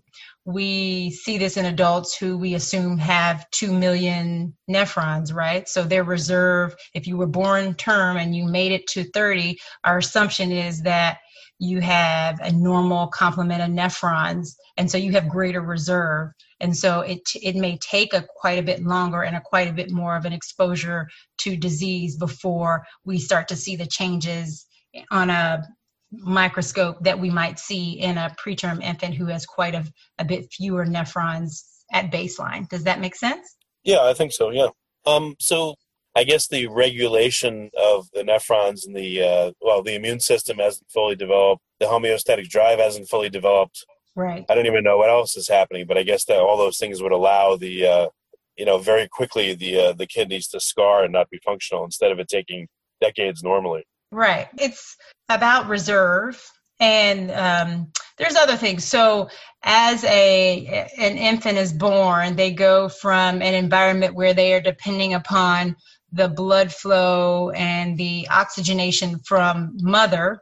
we 0.45 1.11
see 1.11 1.39
this 1.39 1.57
in 1.57 1.67
adults 1.67 2.17
who 2.17 2.37
we 2.37 2.55
assume 2.55 2.99
have 2.99 3.49
2 3.51 3.73
million 3.73 4.55
nephrons, 4.69 5.33
right? 5.33 5.69
So 5.69 5.85
their 5.85 6.05
reserve, 6.05 6.75
if 6.95 7.07
you 7.07 7.17
were 7.17 7.27
born 7.27 7.75
term 7.75 8.17
and 8.17 8.35
you 8.35 8.45
made 8.45 8.73
it 8.73 8.87
to 8.89 9.05
30, 9.05 9.59
our 9.85 9.99
assumption 9.99 10.51
is 10.51 10.83
that 10.83 11.19
you 11.59 11.81
have 11.81 12.41
a 12.41 12.51
normal 12.51 13.07
complement 13.07 13.63
of 13.63 13.69
nephrons, 13.69 14.57
and 14.77 14.91
so 14.91 14.99
you 14.99 15.13
have 15.13 15.29
greater 15.29 15.61
reserve. 15.61 16.31
And 16.59 16.77
so 16.77 17.01
it, 17.03 17.21
it 17.41 17.55
may 17.55 17.79
take 17.79 18.15
a 18.15 18.25
quite 18.37 18.59
a 18.59 18.65
bit 18.65 18.83
longer 18.83 19.23
and 19.23 19.37
a 19.37 19.41
quite 19.41 19.69
a 19.69 19.73
bit 19.73 19.93
more 19.93 20.17
of 20.17 20.25
an 20.25 20.33
exposure 20.33 21.09
to 21.39 21.57
disease 21.57 22.17
before 22.17 22.85
we 23.05 23.19
start 23.19 23.47
to 23.49 23.57
see 23.57 23.77
the 23.77 23.87
changes 23.87 24.67
on 25.11 25.31
a 25.31 25.67
microscope 26.13 26.99
that 27.03 27.19
we 27.19 27.31
might 27.31 27.59
see 27.59 27.93
in 27.93 28.19
a 28.19 28.35
preterm 28.39 28.83
infant 28.83 29.15
who 29.15 29.27
has 29.27 29.47
quite 29.47 29.75
a, 29.75 29.85
a 30.19 30.25
bit 30.25 30.53
fewer 30.53 30.85
nephrons 30.85 31.63
at 31.93 32.11
baseline. 32.11 32.69
Does 32.69 32.85
that 32.85 33.01
make 33.01 33.17
sense? 33.17 33.57
Yeah, 33.83 34.03
I 34.03 34.15
think 34.15 34.33
so. 34.33 34.51
Yeah. 34.51 34.69
Um, 35.07 35.35
so 35.39 35.75
I 36.15 36.25
guess 36.25 36.47
the 36.47 36.67
regulation 36.69 37.71
of 37.79 38.09
the 38.13 38.23
nephrons 38.23 38.87
and 38.87 38.95
the 38.95 39.23
uh, 39.23 39.53
well, 39.61 39.83
the 39.83 39.95
immune 39.95 40.21
system 40.21 40.59
hasn't 40.59 40.91
fully 40.91 41.17
developed. 41.17 41.63
The 41.81 41.87
homeostatic 41.87 42.49
drive 42.49 42.79
hasn't 42.79 43.09
fully 43.09 43.31
developed. 43.31 43.85
Right. 44.15 44.45
I 44.49 44.55
don't 44.55 44.67
even 44.67 44.85
know 44.85 44.99
what 44.99 45.09
else 45.09 45.37
is 45.37 45.49
happening, 45.49 45.87
but 45.87 45.97
I 45.97 46.03
guess 46.03 46.27
that 46.27 46.39
all 46.39 46.59
those 46.59 46.77
things 46.77 47.03
would 47.03 47.13
allow 47.13 47.57
the 47.57 47.87
uh, 47.87 48.09
you 48.57 48.67
know 48.67 48.79
very 48.79 49.09
quickly 49.09 49.55
the 49.55 49.79
uh, 49.79 49.93
the 49.93 50.07
kidneys 50.07 50.49
to 50.49 50.61
scar 50.61 51.03
and 51.03 51.13
not 51.13 51.31
be 51.31 51.41
functional 51.45 51.85
instead 51.85 52.13
of 52.13 52.19
it 52.19 52.29
taking 52.29 52.69
decades 53.01 53.43
normally. 53.43 53.85
Right. 54.13 54.49
It's 54.59 54.97
about 55.31 55.69
reserve 55.69 56.39
and 56.79 57.31
um, 57.31 57.93
there's 58.19 58.37
other 58.37 58.57
things. 58.57 58.85
So 58.85 59.31
as 59.65 60.05
a 60.05 60.91
an 60.99 61.17
infant 61.17 61.57
is 61.57 61.73
born 61.73 62.37
they 62.37 62.53
go 62.53 62.91
from 62.91 63.41
an 63.41 63.55
environment 63.55 64.15
where 64.15 64.35
they 64.35 64.53
are 64.53 64.61
depending 64.61 65.15
upon 65.15 65.77
the 66.13 66.29
blood 66.29 66.71
flow 66.71 67.51
and 67.51 67.97
the 67.97 68.29
oxygenation 68.31 69.19
from 69.21 69.73
mother 69.81 70.41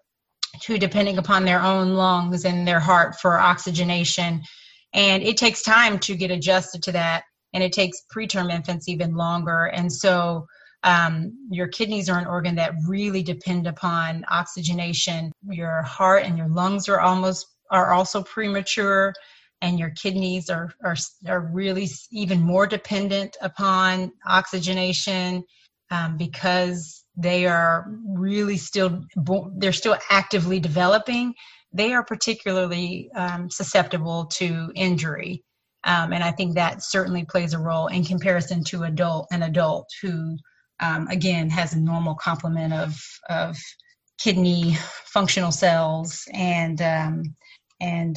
to 0.63 0.77
depending 0.77 1.19
upon 1.19 1.45
their 1.45 1.63
own 1.63 1.95
lungs 1.95 2.45
and 2.45 2.67
their 2.67 2.81
heart 2.81 3.21
for 3.21 3.39
oxygenation. 3.39 4.43
And 4.95 5.23
it 5.23 5.37
takes 5.37 5.63
time 5.63 6.01
to 6.01 6.17
get 6.17 6.33
adjusted 6.33 6.83
to 6.85 6.93
that 6.93 7.23
and 7.55 7.63
it 7.63 7.73
takes 7.73 8.03
preterm 8.13 8.53
infants 8.53 8.89
even 8.89 9.15
longer. 9.15 9.67
And 9.67 9.93
so 9.93 10.49
um, 10.83 11.33
your 11.51 11.69
kidneys 11.69 12.09
are 12.09 12.19
an 12.19 12.27
organ 12.27 12.55
that 12.57 12.75
really 12.87 13.23
depend 13.23 13.67
upon 13.67 14.25
oxygenation. 14.31 15.33
Your 15.49 15.83
heart 15.83 16.25
and 16.25 16.39
your 16.39 16.49
lungs 16.49 16.89
are 16.89 17.01
almost 17.01 17.47
are 17.71 17.93
also 17.93 18.23
premature, 18.23 19.13
and 19.61 19.79
your 19.79 19.91
kidneys 19.91 20.49
are 20.49 20.73
are, 20.85 20.97
are 21.29 21.51
really 21.53 21.89
even 22.11 22.41
more 22.41 22.67
dependent 22.67 23.37
upon 23.43 24.13
oxygenation 24.27 25.45
um, 25.91 26.17
because 26.17 27.05
they 27.17 27.47
are 27.47 27.87
really 28.07 28.57
still 28.57 29.03
they're 29.59 29.73
still 29.73 29.99
actively 30.09 30.61
developing. 30.61 31.35
They 31.73 31.93
are 31.93 32.05
particularly 32.05 33.11
um, 33.15 33.51
susceptible 33.51 34.27
to 34.27 34.73
injury. 34.75 35.45
Um, 35.85 36.13
and 36.13 36.23
I 36.23 36.31
think 36.33 36.55
that 36.55 36.83
certainly 36.83 37.25
plays 37.25 37.55
a 37.55 37.59
role 37.59 37.87
in 37.87 38.05
comparison 38.05 38.65
to 38.65 38.85
adult 38.85 39.29
an 39.31 39.43
adult 39.43 39.89
who 40.03 40.37
um, 40.81 41.07
again 41.09 41.51
has 41.51 41.73
a 41.73 41.81
normal 41.81 42.15
complement 42.15 42.73
of 42.73 43.01
of 43.29 43.59
kidney 44.19 44.77
functional 45.05 45.53
cells 45.53 46.27
and 46.33 46.81
um, 46.83 47.23
and 47.81 48.17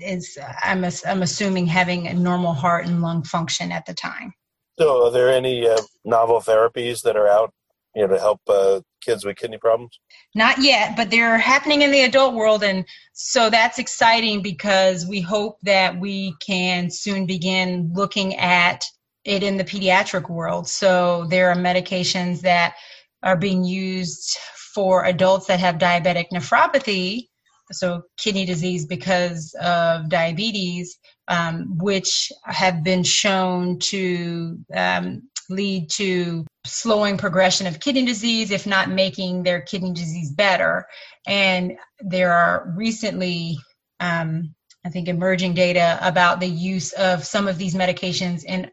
is 0.00 0.38
I'm 0.62 0.84
I'm 1.06 1.22
assuming 1.22 1.66
having 1.66 2.06
a 2.06 2.14
normal 2.14 2.54
heart 2.54 2.86
and 2.86 3.02
lung 3.02 3.22
function 3.22 3.72
at 3.72 3.86
the 3.86 3.94
time. 3.94 4.32
So, 4.78 5.06
are 5.06 5.10
there 5.10 5.30
any 5.30 5.68
uh, 5.68 5.76
novel 6.04 6.40
therapies 6.40 7.02
that 7.02 7.16
are 7.16 7.28
out, 7.28 7.52
you 7.94 8.02
know, 8.02 8.14
to 8.14 8.18
help 8.18 8.40
uh, 8.48 8.80
kids 9.02 9.26
with 9.26 9.36
kidney 9.36 9.58
problems? 9.58 10.00
Not 10.34 10.62
yet, 10.62 10.96
but 10.96 11.10
they're 11.10 11.36
happening 11.36 11.82
in 11.82 11.90
the 11.90 12.02
adult 12.02 12.34
world, 12.34 12.62
and 12.64 12.86
so 13.12 13.50
that's 13.50 13.78
exciting 13.78 14.40
because 14.40 15.06
we 15.06 15.20
hope 15.20 15.58
that 15.64 16.00
we 16.00 16.34
can 16.40 16.90
soon 16.90 17.26
begin 17.26 17.92
looking 17.94 18.36
at 18.36 18.82
it 19.24 19.42
in 19.42 19.56
the 19.56 19.64
pediatric 19.64 20.30
world. 20.30 20.68
So 20.68 21.26
there 21.28 21.50
are 21.50 21.56
medications 21.56 22.40
that 22.40 22.74
are 23.22 23.36
being 23.36 23.64
used 23.64 24.38
for 24.74 25.04
adults 25.04 25.46
that 25.46 25.60
have 25.60 25.76
diabetic 25.76 26.26
nephropathy, 26.32 27.28
so 27.72 28.02
kidney 28.18 28.44
disease 28.46 28.86
because 28.86 29.54
of 29.60 30.08
diabetes, 30.08 30.98
um, 31.28 31.78
which 31.78 32.32
have 32.44 32.82
been 32.82 33.04
shown 33.04 33.78
to 33.78 34.58
um, 34.74 35.22
lead 35.48 35.90
to 35.90 36.46
slowing 36.64 37.16
progression 37.16 37.66
of 37.66 37.80
kidney 37.80 38.04
disease, 38.04 38.50
if 38.50 38.66
not 38.66 38.90
making 38.90 39.42
their 39.42 39.60
kidney 39.60 39.92
disease 39.92 40.32
better. 40.32 40.86
And 41.26 41.72
there 42.00 42.32
are 42.32 42.72
recently, 42.76 43.58
um, 44.00 44.54
I 44.84 44.88
think, 44.88 45.08
emerging 45.08 45.54
data 45.54 45.98
about 46.00 46.40
the 46.40 46.48
use 46.48 46.92
of 46.92 47.24
some 47.24 47.48
of 47.48 47.58
these 47.58 47.74
medications 47.74 48.44
in 48.44 48.70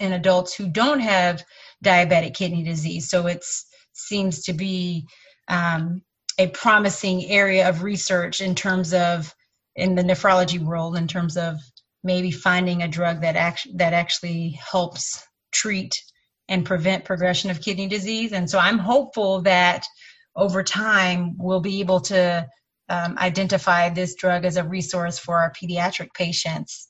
in 0.00 0.12
adults 0.14 0.54
who 0.54 0.68
don't 0.68 1.00
have 1.00 1.44
diabetic 1.84 2.34
kidney 2.34 2.64
disease. 2.64 3.08
So 3.08 3.26
it 3.26 3.44
seems 3.92 4.42
to 4.44 4.52
be 4.52 5.06
um, 5.48 6.02
a 6.38 6.48
promising 6.48 7.30
area 7.30 7.68
of 7.68 7.82
research 7.82 8.40
in 8.40 8.54
terms 8.54 8.94
of 8.94 9.32
in 9.76 9.94
the 9.94 10.02
nephrology 10.02 10.58
world 10.58 10.96
in 10.96 11.06
terms 11.06 11.36
of 11.36 11.56
maybe 12.02 12.30
finding 12.30 12.82
a 12.82 12.88
drug 12.88 13.20
that 13.20 13.36
act- 13.36 13.68
that 13.76 13.92
actually 13.92 14.58
helps 14.72 15.22
treat 15.52 15.94
and 16.48 16.66
prevent 16.66 17.04
progression 17.04 17.50
of 17.50 17.60
kidney 17.60 17.86
disease. 17.86 18.32
And 18.32 18.48
so 18.48 18.58
I'm 18.58 18.78
hopeful 18.78 19.42
that 19.42 19.84
over 20.34 20.62
time 20.62 21.36
we'll 21.38 21.60
be 21.60 21.80
able 21.80 22.00
to 22.00 22.46
um, 22.88 23.16
identify 23.18 23.88
this 23.88 24.14
drug 24.16 24.44
as 24.44 24.56
a 24.56 24.64
resource 24.64 25.18
for 25.18 25.38
our 25.38 25.52
pediatric 25.52 26.08
patients. 26.14 26.88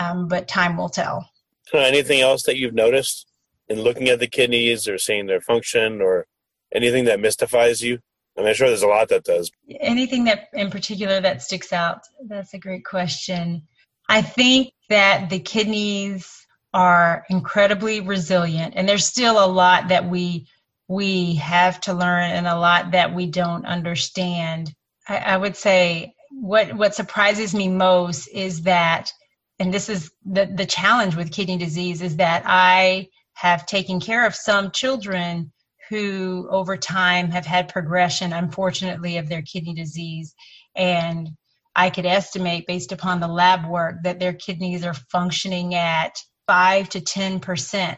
Um, 0.00 0.26
but 0.26 0.48
time 0.48 0.76
will 0.76 0.88
tell. 0.88 1.28
Anything 1.74 2.20
else 2.20 2.44
that 2.44 2.56
you've 2.56 2.74
noticed 2.74 3.26
in 3.68 3.80
looking 3.80 4.08
at 4.08 4.20
the 4.20 4.28
kidneys 4.28 4.86
or 4.88 4.98
seeing 4.98 5.26
their 5.26 5.40
function 5.40 6.00
or 6.00 6.26
anything 6.74 7.04
that 7.06 7.20
mystifies 7.20 7.82
you? 7.82 7.98
I 8.36 8.40
mean, 8.40 8.48
I'm 8.48 8.54
sure 8.54 8.68
there's 8.68 8.82
a 8.82 8.88
lot 8.88 9.08
that 9.08 9.24
does. 9.24 9.50
Anything 9.80 10.24
that 10.24 10.48
in 10.52 10.70
particular 10.70 11.20
that 11.20 11.42
sticks 11.42 11.72
out? 11.72 12.00
That's 12.28 12.54
a 12.54 12.58
great 12.58 12.84
question. 12.84 13.62
I 14.08 14.22
think 14.22 14.72
that 14.88 15.30
the 15.30 15.40
kidneys 15.40 16.46
are 16.72 17.24
incredibly 17.30 18.00
resilient 18.00 18.74
and 18.76 18.88
there's 18.88 19.06
still 19.06 19.42
a 19.42 19.46
lot 19.46 19.88
that 19.88 20.08
we 20.08 20.46
we 20.88 21.34
have 21.34 21.80
to 21.80 21.94
learn 21.94 22.30
and 22.30 22.46
a 22.46 22.58
lot 22.58 22.92
that 22.92 23.14
we 23.14 23.26
don't 23.26 23.66
understand. 23.66 24.72
I, 25.08 25.16
I 25.16 25.36
would 25.36 25.56
say 25.56 26.14
what 26.30 26.74
what 26.74 26.94
surprises 26.94 27.54
me 27.54 27.68
most 27.68 28.28
is 28.28 28.62
that 28.62 29.10
and 29.58 29.72
this 29.72 29.88
is 29.88 30.10
the 30.24 30.46
the 30.46 30.66
challenge 30.66 31.16
with 31.16 31.32
kidney 31.32 31.56
disease 31.56 32.02
is 32.02 32.16
that 32.16 32.42
I 32.46 33.08
have 33.34 33.66
taken 33.66 34.00
care 34.00 34.26
of 34.26 34.34
some 34.34 34.70
children 34.70 35.52
who 35.88 36.48
over 36.50 36.76
time 36.76 37.30
have 37.30 37.46
had 37.46 37.68
progression 37.68 38.32
unfortunately 38.32 39.18
of 39.18 39.28
their 39.28 39.42
kidney 39.42 39.74
disease 39.74 40.34
and 40.74 41.30
I 41.74 41.90
could 41.90 42.06
estimate 42.06 42.66
based 42.66 42.92
upon 42.92 43.20
the 43.20 43.28
lab 43.28 43.68
work 43.68 43.96
that 44.04 44.18
their 44.18 44.32
kidneys 44.32 44.84
are 44.84 44.94
functioning 44.94 45.74
at 45.74 46.16
5 46.46 46.88
to 46.90 47.00
10% 47.00 47.96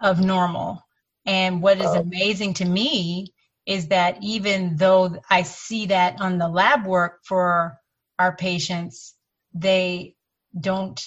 of 0.00 0.20
normal. 0.20 0.80
And 1.26 1.60
what 1.60 1.80
is 1.80 1.90
amazing 1.90 2.54
to 2.54 2.64
me 2.64 3.34
is 3.66 3.88
that 3.88 4.18
even 4.22 4.76
though 4.76 5.16
I 5.28 5.42
see 5.42 5.86
that 5.86 6.20
on 6.20 6.38
the 6.38 6.48
lab 6.48 6.86
work 6.86 7.20
for 7.24 7.78
our 8.18 8.36
patients, 8.36 9.14
they 9.54 10.14
don't 10.58 11.00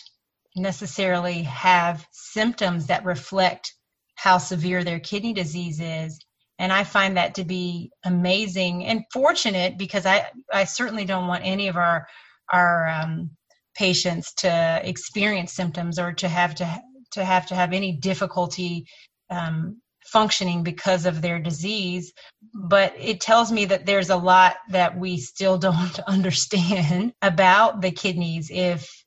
necessarily 0.56 1.43
have 1.43 2.06
symptoms 2.12 2.88
that 2.88 3.06
reflect 3.06 3.73
how 4.15 4.38
severe 4.38 4.84
their 4.84 4.99
kidney 4.99 5.34
disease 5.34 5.79
is. 5.82 6.19
And 6.60 6.71
i 6.71 6.84
find 6.84 7.17
that 7.17 7.36
to 7.36 7.43
be 7.43 7.91
amazing 8.06 8.86
and 8.86 9.03
fortunate 9.12 9.77
because 9.77 10.06
i 10.06 10.29
i 10.53 10.63
certainly 10.65 11.03
don't 11.03 11.27
want 11.27 11.43
any 11.43 11.67
of 11.67 11.75
our 11.75 12.08
our 12.51 12.88
um, 12.88 13.32
patients 13.75 14.34
to 14.36 14.82
experience 14.84 15.51
symptoms 15.51 15.97
or 15.97 16.13
to 16.13 16.27
have 16.27 16.56
to 16.56 16.82
to 17.12 17.23
have 17.23 17.47
to 17.47 17.56
have 17.56 17.73
any 17.73 17.91
difficulty 17.91 18.86
um, 19.29 19.82
functioning 20.06 20.63
because 20.63 21.06
of 21.06 21.21
their 21.21 21.39
disease. 21.39 22.12
But 22.53 22.93
it 22.97 23.21
tells 23.21 23.51
me 23.51 23.65
that 23.65 23.86
there's 23.86 24.10
a 24.10 24.17
lot 24.17 24.58
that 24.69 24.97
we 24.97 25.17
still 25.17 25.58
don't 25.67 25.99
understand 26.01 27.13
about 27.21 27.82
the 27.82 27.91
kidneys 27.91 28.49
if 28.51 29.03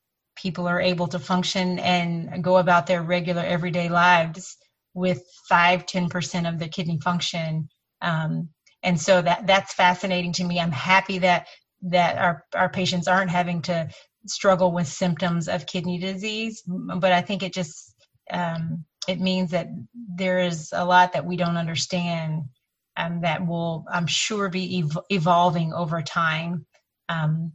people 0.47 0.69
are 0.69 0.81
able 0.81 1.09
to 1.09 1.19
function 1.19 1.81
and 1.81 2.45
go 2.45 2.59
about 2.59 2.87
their 2.87 3.03
regular 3.03 3.43
everyday 3.43 3.89
lives 3.89 4.57
with 4.95 5.21
5 5.49 5.87
10% 5.87 6.49
of 6.49 6.61
the 6.61 6.69
kidney 6.69 7.01
function. 7.03 7.69
Um, 8.01 8.51
and 8.85 9.01
so 9.01 9.23
that 9.23 9.49
that's 9.49 9.75
fascinating 9.75 10.33
to 10.35 10.45
me. 10.45 10.61
I'm 10.61 10.71
happy 10.71 11.19
that 11.19 11.49
that 11.83 12.19
our, 12.19 12.45
our 12.55 12.69
patients 12.69 13.09
aren't 13.09 13.31
having 13.31 13.63
to 13.63 13.89
struggle 14.27 14.73
with 14.73 14.87
symptoms 14.89 15.49
of 15.49 15.67
kidney 15.67 15.99
disease 15.99 16.63
but 16.67 17.13
i 17.13 17.21
think 17.21 17.43
it 17.43 17.53
just 17.53 17.95
um, 18.33 18.85
it 19.09 19.21
means 19.21 19.51
that 19.53 19.69
there 20.17 20.41
is 20.41 20.71
a 20.73 20.85
lot 20.85 21.13
that 21.13 21.27
we 21.27 21.37
don't 21.37 21.57
understand 21.57 22.43
um, 22.97 23.21
that 23.23 23.47
will 23.47 23.85
i'm 23.93 24.07
sure 24.07 24.49
be 24.49 24.81
ev- 24.83 24.99
evolving 25.11 25.73
over 25.73 26.03
time. 26.03 26.67
Um, 27.09 27.53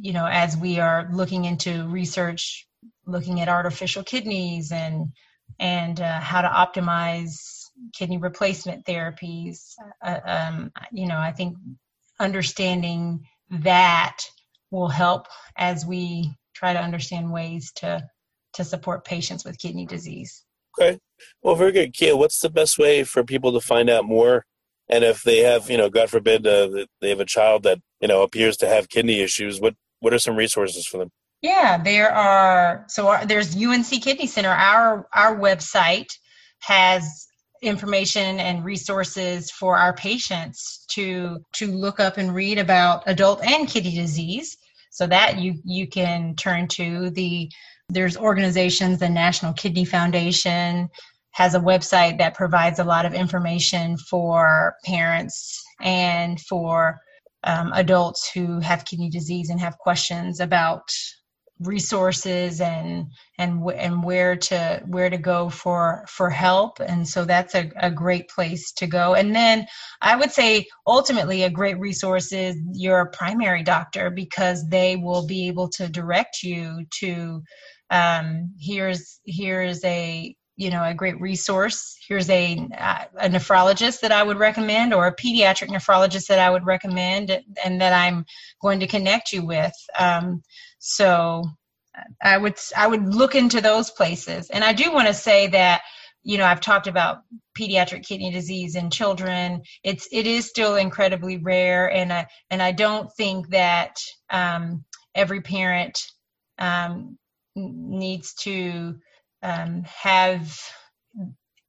you 0.00 0.12
know 0.12 0.26
as 0.26 0.56
we 0.56 0.80
are 0.80 1.08
looking 1.12 1.44
into 1.44 1.86
research 1.88 2.66
looking 3.06 3.40
at 3.40 3.48
artificial 3.48 4.02
kidneys 4.02 4.72
and 4.72 5.12
and 5.58 6.00
uh, 6.00 6.20
how 6.20 6.40
to 6.40 6.48
optimize 6.48 7.60
kidney 7.94 8.18
replacement 8.18 8.84
therapies. 8.84 9.74
Uh, 10.04 10.20
um, 10.24 10.72
you 10.92 11.06
know, 11.06 11.18
I 11.18 11.32
think 11.32 11.56
understanding 12.18 13.20
that 13.50 14.18
will 14.70 14.88
help 14.88 15.26
as 15.56 15.84
we 15.84 16.32
try 16.54 16.72
to 16.72 16.80
understand 16.80 17.32
ways 17.32 17.72
to 17.76 18.02
to 18.52 18.64
support 18.64 19.04
patients 19.04 19.44
with 19.44 19.58
kidney 19.58 19.86
disease. 19.86 20.44
Okay. 20.78 20.98
Well, 21.42 21.54
very 21.54 21.72
good. 21.72 21.94
Keia, 21.94 22.18
what's 22.18 22.40
the 22.40 22.50
best 22.50 22.78
way 22.78 23.04
for 23.04 23.22
people 23.22 23.52
to 23.52 23.60
find 23.60 23.88
out 23.88 24.04
more? 24.04 24.44
And 24.88 25.04
if 25.04 25.22
they 25.22 25.38
have, 25.40 25.70
you 25.70 25.76
know, 25.76 25.88
God 25.88 26.10
forbid, 26.10 26.44
uh, 26.46 26.86
they 27.00 27.10
have 27.10 27.20
a 27.20 27.24
child 27.24 27.62
that, 27.62 27.78
you 28.00 28.08
know, 28.08 28.22
appears 28.22 28.56
to 28.58 28.68
have 28.68 28.88
kidney 28.88 29.20
issues, 29.20 29.60
what, 29.60 29.74
what 30.00 30.12
are 30.12 30.18
some 30.18 30.36
resources 30.36 30.86
for 30.86 30.98
them? 30.98 31.10
Yeah, 31.42 31.82
there 31.82 32.12
are. 32.12 32.84
So 32.88 33.08
our, 33.08 33.24
there's 33.24 33.56
UNC 33.56 33.86
Kidney 34.02 34.26
Center. 34.26 34.50
Our 34.50 35.08
our 35.14 35.38
website 35.38 36.08
has 36.60 37.26
information 37.62 38.38
and 38.40 38.64
resources 38.64 39.50
for 39.50 39.76
our 39.76 39.94
patients 39.94 40.84
to 40.90 41.38
to 41.54 41.66
look 41.72 41.98
up 41.98 42.18
and 42.18 42.34
read 42.34 42.58
about 42.58 43.02
adult 43.06 43.42
and 43.42 43.66
kidney 43.66 43.94
disease. 43.94 44.56
So 44.90 45.06
that 45.06 45.38
you 45.38 45.54
you 45.64 45.86
can 45.86 46.36
turn 46.36 46.68
to 46.68 47.08
the 47.10 47.50
there's 47.88 48.18
organizations. 48.18 48.98
The 48.98 49.08
National 49.08 49.54
Kidney 49.54 49.86
Foundation 49.86 50.88
has 51.32 51.54
a 51.54 51.60
website 51.60 52.18
that 52.18 52.34
provides 52.34 52.80
a 52.80 52.84
lot 52.84 53.06
of 53.06 53.14
information 53.14 53.96
for 53.96 54.74
parents 54.84 55.62
and 55.80 56.38
for 56.40 57.00
um, 57.44 57.72
adults 57.74 58.30
who 58.32 58.60
have 58.60 58.84
kidney 58.84 59.10
disease 59.10 59.50
and 59.50 59.60
have 59.60 59.78
questions 59.78 60.40
about 60.40 60.90
resources 61.60 62.60
and 62.60 63.06
and 63.38 63.62
and 63.76 64.02
where 64.02 64.34
to 64.34 64.82
where 64.86 65.10
to 65.10 65.18
go 65.18 65.50
for 65.50 66.04
for 66.08 66.30
help. 66.30 66.80
And 66.80 67.06
so 67.06 67.24
that's 67.24 67.54
a, 67.54 67.70
a 67.76 67.90
great 67.90 68.28
place 68.30 68.72
to 68.72 68.86
go. 68.86 69.14
And 69.14 69.34
then 69.34 69.66
i 70.02 70.16
would 70.16 70.32
say 70.32 70.66
ultimately 70.86 71.42
a 71.42 71.50
great 71.50 71.78
resource 71.78 72.32
is 72.32 72.56
your 72.72 73.10
primary 73.10 73.62
doctor 73.62 74.10
because 74.10 74.66
they 74.68 74.96
will 74.96 75.26
be 75.26 75.48
able 75.48 75.68
to 75.68 75.88
direct 75.88 76.42
you 76.42 76.84
to 77.00 77.42
um, 77.90 78.54
here's 78.58 79.20
here's 79.26 79.84
a 79.84 80.34
you 80.60 80.70
know 80.70 80.84
a 80.84 80.94
great 80.94 81.20
resource 81.20 81.96
here's 82.06 82.28
a 82.30 82.58
a 83.18 83.28
nephrologist 83.28 84.00
that 84.00 84.12
i 84.12 84.22
would 84.22 84.38
recommend 84.38 84.92
or 84.92 85.06
a 85.06 85.16
pediatric 85.16 85.68
nephrologist 85.68 86.26
that 86.26 86.38
i 86.38 86.50
would 86.50 86.66
recommend 86.66 87.42
and 87.64 87.80
that 87.80 87.92
i'm 87.92 88.24
going 88.60 88.78
to 88.78 88.86
connect 88.86 89.32
you 89.32 89.44
with 89.44 89.72
um, 89.98 90.42
so 90.78 91.44
I 92.22 92.38
would 92.38 92.56
I 92.76 92.86
would 92.86 93.14
look 93.14 93.34
into 93.34 93.60
those 93.60 93.90
places. 93.90 94.50
And 94.50 94.64
I 94.64 94.72
do 94.72 94.92
want 94.92 95.08
to 95.08 95.14
say 95.14 95.46
that 95.48 95.82
you 96.22 96.38
know 96.38 96.44
I've 96.44 96.60
talked 96.60 96.86
about 96.86 97.22
pediatric 97.58 98.06
kidney 98.06 98.30
disease 98.30 98.76
in 98.76 98.90
children. 98.90 99.62
It's 99.84 100.08
it 100.12 100.26
is 100.26 100.48
still 100.48 100.76
incredibly 100.76 101.38
rare, 101.38 101.90
and 101.90 102.12
I 102.12 102.26
and 102.50 102.62
I 102.62 102.72
don't 102.72 103.10
think 103.16 103.48
that 103.50 103.96
um, 104.30 104.84
every 105.14 105.40
parent 105.40 105.98
um, 106.58 107.18
needs 107.56 108.34
to 108.34 108.96
um, 109.42 109.84
have 109.84 110.58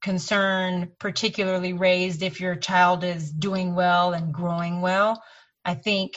concern 0.02 0.90
particularly 0.98 1.72
raised 1.72 2.22
if 2.22 2.40
your 2.40 2.56
child 2.56 3.04
is 3.04 3.30
doing 3.30 3.74
well 3.74 4.12
and 4.12 4.34
growing 4.34 4.80
well. 4.80 5.22
I 5.64 5.74
think 5.74 6.14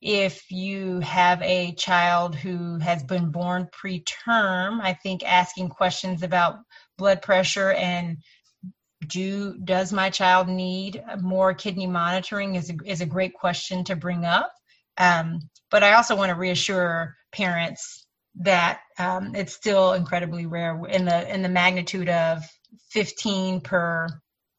if 0.00 0.50
you 0.50 1.00
have 1.00 1.42
a 1.42 1.72
child 1.74 2.34
who 2.34 2.78
has 2.78 3.02
been 3.02 3.30
born 3.30 3.68
preterm, 3.72 4.80
I 4.80 4.98
think 5.02 5.22
asking 5.24 5.68
questions 5.68 6.22
about 6.22 6.58
blood 6.96 7.22
pressure 7.22 7.72
and 7.72 8.18
do 9.06 9.58
does 9.58 9.92
my 9.92 10.08
child 10.08 10.48
need 10.48 11.02
more 11.20 11.52
kidney 11.52 11.86
monitoring 11.86 12.54
is 12.54 12.70
a, 12.70 12.74
is 12.84 13.00
a 13.02 13.06
great 13.06 13.34
question 13.34 13.84
to 13.84 13.96
bring 13.96 14.24
up. 14.24 14.52
Um, 14.96 15.40
but 15.70 15.82
I 15.82 15.94
also 15.94 16.16
want 16.16 16.30
to 16.30 16.34
reassure 16.34 17.14
parents 17.32 18.05
that 18.40 18.80
um, 18.98 19.34
it's 19.34 19.52
still 19.52 19.94
incredibly 19.94 20.46
rare 20.46 20.78
in 20.88 21.04
the 21.04 21.34
in 21.34 21.42
the 21.42 21.48
magnitude 21.48 22.08
of 22.08 22.42
15 22.90 23.60
per 23.60 24.08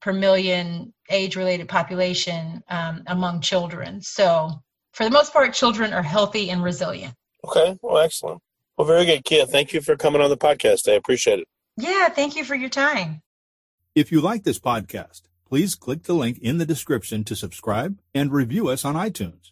per 0.01 0.13
million 0.13 0.93
age-related 1.09 1.67
population 1.67 2.63
um, 2.69 3.03
among 3.07 3.41
children. 3.41 4.01
So, 4.01 4.51
for 4.93 5.03
the 5.03 5.09
most 5.09 5.33
part, 5.33 5.53
children 5.53 5.93
are 5.93 6.03
healthy 6.03 6.49
and 6.49 6.63
resilient. 6.63 7.13
Okay, 7.45 7.77
well, 7.81 7.97
excellent. 7.97 8.41
Well, 8.77 8.87
very 8.87 9.05
good, 9.05 9.23
Keia. 9.23 9.47
Thank 9.47 9.73
you 9.73 9.81
for 9.81 9.95
coming 9.95 10.21
on 10.21 10.29
the 10.29 10.37
podcast. 10.37 10.87
I 10.87 10.93
appreciate 10.93 11.39
it. 11.39 11.47
Yeah, 11.77 12.09
thank 12.09 12.35
you 12.35 12.43
for 12.43 12.55
your 12.55 12.69
time. 12.69 13.21
If 13.95 14.11
you 14.11 14.21
like 14.21 14.43
this 14.43 14.59
podcast, 14.59 15.23
please 15.47 15.75
click 15.75 16.03
the 16.03 16.13
link 16.13 16.37
in 16.39 16.57
the 16.57 16.65
description 16.65 17.23
to 17.23 17.35
subscribe 17.35 17.97
and 18.13 18.31
review 18.31 18.67
us 18.67 18.85
on 18.85 18.95
iTunes. 18.95 19.51